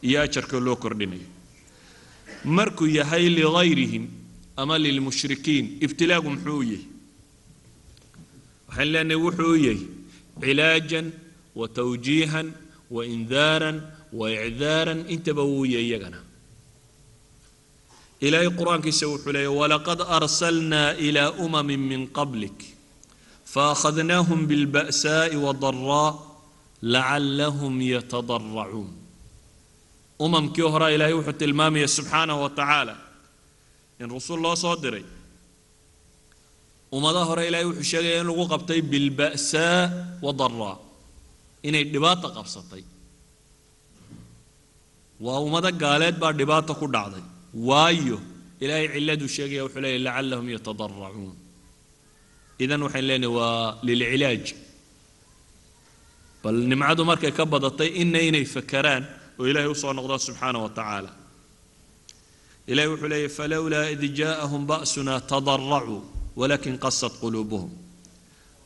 iyo 0.08 0.18
ajarkoo 0.26 0.60
loo 0.60 0.76
kordhinayo. 0.84 1.28
Markuu 2.58 2.88
yahay 2.88 3.26
ligayrihim 3.38 4.06
ama 4.58 4.76
lilmushrikiin 4.84 5.66
ibtilaagu 5.86 6.30
muxuu 6.34 6.64
yahay 6.64 6.84
waxaan 8.72 8.88
leenahay 8.94 9.20
wuxuu 9.26 9.52
u 9.54 9.58
yahay 9.68 9.80
cilaajan 10.42 11.08
wa 11.60 11.66
tawjiihan 11.78 12.48
wa 12.96 13.02
indaaran 13.16 13.78
wa 14.20 14.26
icdaaran 14.48 15.00
intaba 15.14 15.44
wuu 15.52 15.66
yahay 15.74 15.88
iyagana. 15.90 16.20
Ilaahay 18.26 18.50
qur'aankiisa 18.60 19.06
wuxuu 19.12 19.32
leeyahy 19.36 19.56
walaqad 19.62 20.00
arsalnaa 20.18 20.90
ilaa 21.08 21.30
umamin 21.46 21.82
min 21.92 22.02
qablik 22.18 22.58
faakhadnaahum 23.54 24.40
bilba'saa'i 24.50 25.36
wadaraa 25.46 26.10
lacallahum 26.94 27.74
yatadaracuun 27.94 28.90
umamkii 30.26 30.68
horaa 30.74 30.92
ilaahay 30.96 31.16
wuxuu 31.20 31.38
tilmaamaya 31.42 31.88
subxaanahu 31.98 32.40
wa 32.46 32.50
tacaala 32.60 32.96
in 34.02 34.08
rusul 34.16 34.40
loo 34.46 34.56
soo 34.64 34.76
diray 34.84 35.04
ummadaha 36.96 37.26
hore 37.30 37.44
ilaahay 37.50 37.68
wuxuu 37.72 37.90
sheegaya 37.92 38.18
in 38.22 38.28
lagu 38.30 38.44
qabtay 38.54 38.80
bilba'saa 38.92 39.78
wadaraa 40.26 40.76
inay 41.68 41.84
dhibaata 41.94 42.28
qabsatay. 42.38 42.84
Waa 45.26 45.40
ummado 45.46 45.70
gaaleed 45.84 46.16
baa 46.22 46.34
dhibaata 46.40 46.74
ku 46.80 46.86
dhacday. 46.96 47.24
Waayo 47.68 48.18
ilaahay 48.64 48.88
cilladuu 48.96 49.30
sheegaya 49.36 49.62
wuxuu 49.66 49.82
leeyahy 49.86 50.02
lacallahum 50.08 50.48
yatadaracuun 50.56 51.36
idan 52.64 52.82
waxaan 52.86 53.06
leenahay 53.10 53.34
waa 53.40 53.78
lilcilaaj 53.88 54.46
bal 56.44 56.58
nimcadu 56.72 57.02
markay 57.10 57.32
ka 57.38 57.44
badatay 57.54 57.90
inna 58.02 58.20
inay 58.30 58.46
fakeraan 58.56 59.04
oo 59.40 59.46
ilaahay 59.50 59.70
u 59.74 59.76
soo 59.82 59.94
noqdaan 59.98 60.22
subxaana 60.28 60.58
wa 60.66 60.70
tacaala 60.78 61.12
ilahi 62.72 62.88
wuxuu 62.94 63.10
leeyahy 63.14 63.32
falowlaa 63.38 63.86
id 63.96 64.04
jaaءahum 64.20 64.62
ba'suna 64.72 65.14
tadaracuu 65.32 66.00
walakin 66.40 66.76
qasat 66.84 67.14
quluubuhum 67.22 67.72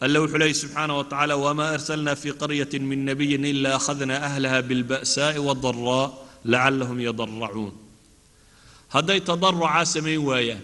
alla 0.03 0.17
wuxuu 0.23 0.37
leeyahy 0.41 0.57
subxaana 0.63 0.93
wa 0.99 1.03
tacaala 1.11 1.35
wma 1.45 1.65
arsalna 1.75 2.11
fi 2.21 2.29
qaryati 2.41 2.77
min 2.91 2.99
nabiyin 3.09 3.45
ila 3.51 3.69
akhadna 3.79 4.15
ahlaha 4.27 4.59
bilba'saaءi 4.69 5.39
wاdaraa 5.47 6.05
lacalahum 6.51 6.97
yadaracuun 7.07 7.73
hadday 8.95 9.19
tadarucaa 9.29 9.85
samayn 9.93 10.21
waayaan 10.29 10.63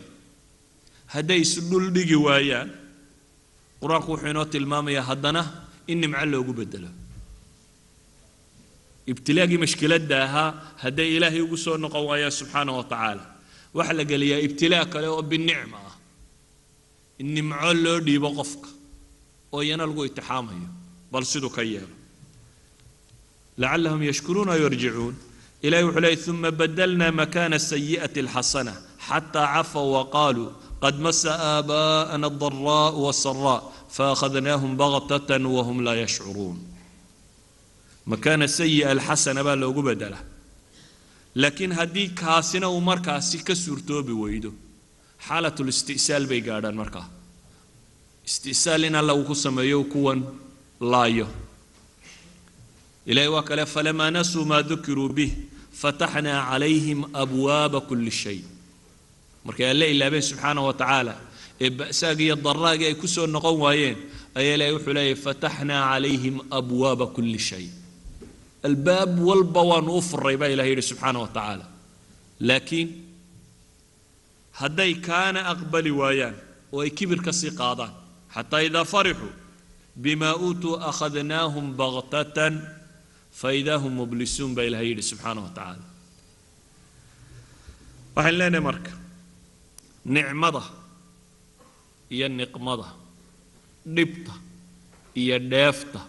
hadday 1.13 1.39
isdhul 1.45 1.87
dhigi 1.95 2.17
waayaan 2.27 2.69
qur'aanku 3.81 4.09
wuxuu 4.13 4.29
inoo 4.33 4.45
tilmaamayaa 4.53 5.05
haddana 5.11 5.41
in 5.91 5.97
nimco 6.03 6.25
loogu 6.33 6.53
bedelo 6.59 6.89
ibtilaagii 9.11 9.59
mashkiladda 9.63 10.15
ahaa 10.27 10.49
hadday 10.83 11.07
ilaahay 11.17 11.41
ugu 11.45 11.57
soo 11.65 11.77
noqon 11.83 12.03
waayaan 12.09 12.33
subxaana 12.39 12.71
wa 12.77 12.83
tacaala 12.91 13.23
waxaa 13.77 13.97
la 13.99 14.03
geliyaa 14.11 14.39
ibtilaa 14.47 14.85
kale 14.93 15.07
oo 15.15 15.23
nimco 17.23 17.73
loo 17.83 17.99
dhiibo 17.99 18.29
qofka 18.37 18.69
oo 19.53 19.61
iyana 19.63 19.85
lagu 19.89 20.05
itixaamayo 20.09 20.67
bal 21.11 21.25
siduu 21.31 21.49
ka 21.49 21.61
yeelo. 21.63 21.95
Lacalahum 23.57 24.01
yashkuruuna 24.09 24.55
yarjicuun. 24.63 25.15
Ilahi 25.61 25.83
wuxuu 25.83 26.01
leeyay 26.01 26.29
uma 26.29 26.51
badalna 26.51 27.11
makana 27.11 27.59
sayi'ati 27.59 28.19
alxasana 28.25 28.73
xataa 29.07 29.47
cafaw 29.53 29.85
waqaaluu 29.97 30.49
qad 30.83 30.95
masa 31.05 31.31
aabaa'ana 31.37 32.25
aldaraaء 32.31 32.95
wasaraa 33.05 33.59
faakhadnaahum 33.95 34.71
bagtatan 34.81 35.45
wahum 35.45 35.77
laa 35.85 35.97
yashcuruun. 36.03 36.57
Makaana 38.11 38.47
sayi'a 38.47 38.89
alxasana 38.95 39.43
baa 39.43 39.55
loogu 39.55 39.81
bedela 39.87 40.19
laakiin 41.35 41.71
haddii 41.79 42.07
kaasina 42.21 42.67
uu 42.69 42.81
markaasi 42.81 43.37
ka 43.47 43.55
suurtoobi 43.55 44.13
weydo 44.23 44.51
xaalatlisti'saal 45.27 46.23
bay 46.31 46.41
gaadhaan 46.47 46.75
markaa 46.81 47.05
isti'saal 48.29 48.83
in 48.87 48.95
alla 49.01 49.13
uu 49.19 49.23
ku 49.29 49.35
sameeyo 49.45 49.79
kuwan 49.93 50.19
laayo. 50.91 51.27
Ilahay 53.05 53.29
waa 53.35 53.43
kale 53.49 53.65
falamaa 53.65 54.11
nasuu 54.17 54.45
maa 54.51 54.61
dukiruu 54.69 55.09
bih 55.17 55.31
fataxnaa 55.81 56.39
calayhim 56.51 56.99
abwaaba 57.23 57.79
kulli 57.89 58.11
shay. 58.21 58.39
Markay 59.45 59.67
alle 59.73 59.85
ilaabeen 59.93 60.21
subxaana 60.29 60.61
wa 60.67 60.73
tacaala 60.81 61.13
ee 61.65 61.69
ba'saagii 61.79 62.25
iyo 62.29 62.35
daraagii 62.45 62.87
ay 62.89 62.95
ku 63.01 63.07
soo 63.15 63.25
noqon 63.35 63.55
waayeen 63.63 63.97
ayaa 64.39 64.53
ilahay 64.55 64.73
wuxuu 64.75 64.93
leeyahy 64.97 65.15
fataxnaa 65.25 65.81
calayhim 65.91 66.35
abwaaba 66.59 67.05
kulli 67.15 67.39
shay. 67.49 67.65
Albaab 68.69 69.11
walba 69.27 69.61
waanu 69.71 69.91
u 69.97 70.01
furay 70.09 70.37
baa 70.41 70.49
ilahay 70.53 70.71
yidhi 70.73 70.85
subxaana 70.91 71.19
wa 71.25 71.29
tacaala. 71.37 71.65
Laakiin 72.49 72.87
hadday 74.59 74.91
kaana 75.07 75.39
aqbali 75.53 75.91
waayaan 75.99 76.35
oo 76.73 76.79
ay 76.85 76.89
kibir 76.97 77.19
ka 77.25 77.31
sii 77.39 77.51
qaadaan 77.61 77.93
xataa 78.35 78.61
idaa 78.67 78.85
farixuu 78.93 79.33
bima 80.03 80.29
uutuu 80.43 80.75
akhadnaahum 80.89 81.65
baktatan 81.79 82.53
faidaa 83.41 83.79
hum 83.83 83.93
mublisuun 83.99 84.51
baa 84.55 84.65
ilahay 84.69 84.87
yidhi 84.91 85.03
subxaana 85.11 85.41
wa 85.45 85.49
tacaala. 85.57 85.85
Waxaan 88.15 88.37
leenahay 88.39 88.63
marka 88.69 88.91
nicmada 90.15 90.63
iyo 92.15 92.27
niqmada 92.39 92.87
dhibta 93.95 94.33
iyo 95.21 95.37
dheefta 95.51 95.99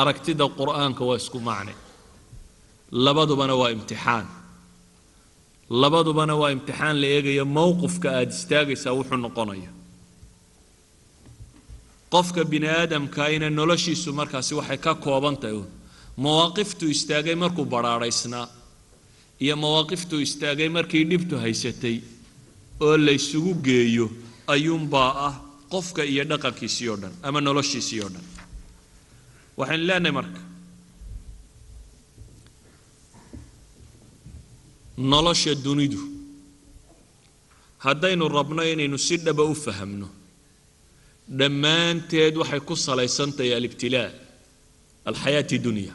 aragtida 0.00 0.44
qur'aanka 0.60 1.02
waa 1.08 1.18
isku 1.22 1.38
macne 1.48 1.74
labadubana 3.04 3.54
waa 3.60 3.70
imtixaan 3.76 4.26
labadubana 5.70 6.34
waa 6.40 6.50
imtixaan 6.56 6.96
la 7.00 7.06
eegayo 7.06 7.44
mowqifka 7.44 8.08
aada 8.18 8.32
istaagaysaa 8.38 8.92
wuxuu 8.98 9.16
noqonayo. 9.26 9.70
Qofka 12.12 12.44
bini 12.44 12.68
aadamkaina 12.68 13.50
noloshiisu 13.50 14.12
markaasi 14.12 14.54
waxay 14.54 14.78
ka 14.78 14.94
kooban 14.94 15.36
tahay. 15.36 15.54
Uun 15.56 15.68
mawaaqiftuu 16.16 16.88
istaagay 16.96 17.34
markuu 17.34 17.64
badhaadhaysnaa 17.64 18.46
iyo 19.40 19.56
mawaaqiftuu 19.56 20.20
istaagay 20.20 20.68
markii 20.68 21.04
dhibtu 21.10 21.38
haysatay 21.38 21.96
oo 22.80 22.96
laysugu 23.06 23.54
geeyo 23.66 24.10
ayuunbaa 24.46 25.10
ah 25.26 25.34
qofka 25.72 26.02
iyo 26.04 26.24
dhaqankiisii 26.24 26.88
oo 26.92 26.96
dhan 27.02 27.12
ama 27.22 27.40
noloshiisii 27.40 28.00
oo 28.04 28.08
dhan. 28.14 28.24
Waxaynu 29.58 29.84
leenahay 29.86 30.12
marka 30.18 30.40
nolosha 35.00 35.54
dunidu. 35.54 36.00
Haddaynu 37.84 38.28
rabno 38.28 38.62
inaynu 38.72 38.98
si 38.98 39.16
dhaba 39.16 39.44
u 39.44 39.54
fahamno 39.54 40.08
dhammaanteed 41.38 42.34
waxay 42.36 42.60
ku 42.68 42.74
salaysan 42.76 43.30
tahay 43.36 43.54
alibtilaa 43.58 44.10
alxayaati 45.08 45.58
dunya 45.66 45.94